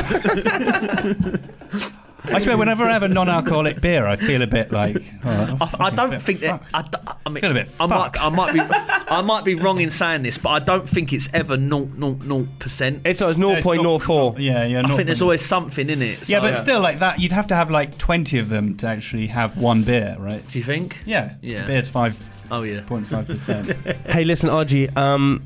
I 2.24 2.40
swear, 2.40 2.58
whenever 2.58 2.84
I 2.86 2.94
have 2.94 3.04
a 3.04 3.08
non-alcoholic 3.08 3.82
beer, 3.82 4.06
I 4.06 4.16
feel 4.16 4.42
a 4.42 4.48
bit 4.48 4.72
like. 4.72 4.98
Oh, 5.26 5.58
I, 5.62 5.86
I 5.86 5.90
don't 5.90 6.20
think 6.22 6.40
that. 6.42 6.62
fucked. 6.62 6.70
I, 6.74 6.82
d- 6.84 7.12
I 7.26 7.30
mean, 7.30 7.42
Feel 7.42 7.52
a 7.52 7.54
bit 7.56 7.70
I 7.80 7.86
might. 7.88 8.12
I 8.24 8.30
might 8.30 8.54
be, 8.54 8.60
I 8.60 9.22
might 9.22 9.44
be 9.44 9.56
wrong 9.56 9.80
in 9.82 9.90
saying 9.90 10.22
this, 10.24 10.38
but 10.38 10.50
I 10.50 10.60
don't 10.60 10.88
think 10.88 11.14
it's 11.14 11.30
ever 11.34 11.58
0.00 11.58 12.60
percent. 12.60 13.02
It's, 13.06 13.22
it's 13.22 13.38
Yeah, 13.38 13.48
it's 13.58 13.66
0.04. 13.68 14.40
Yeah, 14.40 14.66
yeah. 14.66 14.84
I 14.86 14.92
think 14.92 15.06
there's 15.08 15.22
always 15.22 15.44
something 15.44 15.90
in 15.90 16.02
it. 16.02 16.30
Yeah, 16.30 16.40
but 16.42 16.56
still, 16.56 16.80
like 16.82 17.00
that, 17.00 17.20
you'd 17.20 17.32
have 17.32 17.48
to 17.48 17.56
have 17.56 17.72
like 17.72 17.98
twenty 17.98 18.38
of 18.40 18.50
them 18.50 18.78
to 18.78 18.88
actually 18.88 19.28
have 19.28 19.58
one 19.58 19.84
beer, 19.84 20.16
right? 20.20 20.48
Do 20.50 20.58
you 20.60 20.64
think? 20.64 21.00
Yeah, 21.06 21.36
Yeah. 21.42 21.66
Beer's 21.66 21.90
five 21.90 22.18
Oh 22.52 22.64
yeah. 22.64 22.82
point 22.82 23.06
five 23.08 23.28
percent. 23.28 23.72
hey, 24.08 24.24
listen, 24.26 24.50
RG, 24.50 24.96
um, 24.98 25.42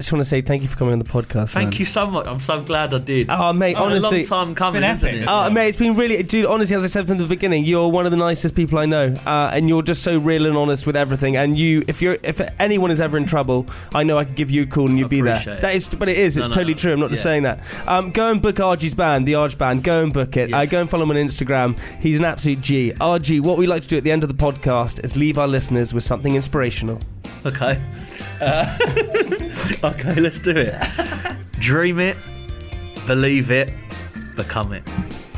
just 0.00 0.12
want 0.12 0.22
to 0.22 0.28
say 0.28 0.40
thank 0.40 0.62
you 0.62 0.68
for 0.68 0.76
coming 0.76 0.92
on 0.94 0.98
the 0.98 1.04
podcast. 1.04 1.50
Thank 1.50 1.70
man. 1.70 1.78
you 1.78 1.84
so 1.84 2.06
much. 2.06 2.26
I'm 2.26 2.40
so 2.40 2.62
glad 2.62 2.94
I 2.94 2.98
did. 2.98 3.26
Oh, 3.28 3.52
mate, 3.52 3.72
It's 3.72 3.78
been 3.80 3.88
honestly. 3.88 4.22
a 4.22 4.30
long 4.30 4.46
time 4.46 4.54
coming, 4.54 4.80
been 4.80 4.90
isn't 4.92 5.14
it? 5.14 5.26
Oh, 5.28 5.50
mate, 5.50 5.68
it's 5.68 5.76
been 5.76 5.94
really, 5.94 6.22
dude. 6.22 6.46
Honestly, 6.46 6.74
as 6.74 6.84
I 6.84 6.86
said 6.86 7.06
from 7.06 7.18
the 7.18 7.26
beginning, 7.26 7.64
you're 7.64 7.88
one 7.88 8.06
of 8.06 8.10
the 8.10 8.16
nicest 8.16 8.54
people 8.54 8.78
I 8.78 8.86
know, 8.86 9.14
uh, 9.26 9.50
and 9.52 9.68
you're 9.68 9.82
just 9.82 10.02
so 10.02 10.18
real 10.18 10.46
and 10.46 10.56
honest 10.56 10.86
with 10.86 10.96
everything. 10.96 11.36
And 11.36 11.56
you, 11.58 11.84
if 11.86 12.00
you're, 12.00 12.16
if 12.22 12.40
anyone 12.58 12.90
is 12.90 13.00
ever 13.00 13.16
in 13.18 13.26
trouble, 13.26 13.66
I 13.94 14.02
know 14.02 14.16
I 14.18 14.24
could 14.24 14.36
give 14.36 14.50
you 14.50 14.62
a 14.62 14.66
call 14.66 14.88
and 14.88 14.98
you'd 14.98 15.08
be 15.10 15.20
there. 15.20 15.36
It. 15.46 15.60
That 15.60 15.74
is, 15.74 15.86
but 15.86 16.08
it 16.08 16.18
is. 16.18 16.36
It's 16.36 16.48
No, 16.48 16.50
no, 16.50 16.54
totally 16.54 16.74
no. 16.74 16.78
true. 16.78 16.92
I'm 16.94 17.00
not 17.00 17.10
just 17.10 17.22
saying 17.22 17.42
that. 17.42 17.60
Um, 17.86 18.10
go 18.10 18.30
and 18.30 18.40
book 18.40 18.56
RG's 18.56 18.94
band, 18.94 19.28
the 19.28 19.34
Arj 19.34 19.58
Band. 19.58 19.84
Go 19.84 20.02
and 20.02 20.12
book 20.12 20.36
it. 20.36 20.52
Uh, 20.52 20.64
go 20.66 20.80
and 20.80 20.88
follow 20.88 21.02
him 21.04 21.10
on 21.10 21.16
Instagram. 21.16 21.78
He's 22.00 22.18
an 22.18 22.24
absolute 22.24 22.60
G. 22.62 22.92
RG, 22.92 23.42
what 23.42 23.58
we 23.58 23.66
like 23.66 23.82
to 23.82 23.88
do 23.88 23.96
at 23.98 24.04
the 24.04 24.10
end 24.10 24.22
of 24.22 24.28
the 24.28 24.34
podcast 24.34 25.04
is 25.04 25.16
leave 25.16 25.38
our 25.38 25.48
listeners 25.48 25.92
with 25.92 26.04
something 26.04 26.34
inspirational. 26.34 26.98
Okay. 27.46 27.82
Uh, 28.40 28.78
okay, 29.84 30.20
let's 30.20 30.38
do 30.38 30.52
it. 30.56 30.74
Dream 31.58 31.98
it, 31.98 32.16
believe 33.06 33.50
it, 33.50 33.72
become 34.36 34.72
it. 34.72 34.82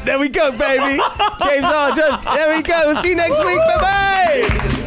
There 0.05 0.19
we 0.19 0.29
go, 0.29 0.51
baby. 0.51 1.01
James 1.45 1.67
Arj. 1.67 2.25
There 2.25 2.57
we 2.57 2.63
go. 2.63 2.83
We'll 2.87 2.97
see 2.97 3.11
you 3.11 3.15
next 3.15 3.39
week. 3.45 3.59
Bye 3.59 3.81
bye. 3.81 4.83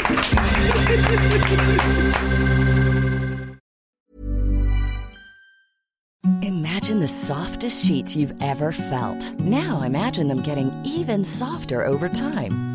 Imagine 6.42 7.00
the 7.00 7.08
softest 7.08 7.86
sheets 7.86 8.16
you've 8.16 8.34
ever 8.42 8.72
felt. 8.72 9.34
Now 9.40 9.82
imagine 9.84 10.28
them 10.28 10.42
getting 10.42 10.72
even 10.84 11.24
softer 11.24 11.86
over 11.86 12.10
time. 12.10 12.75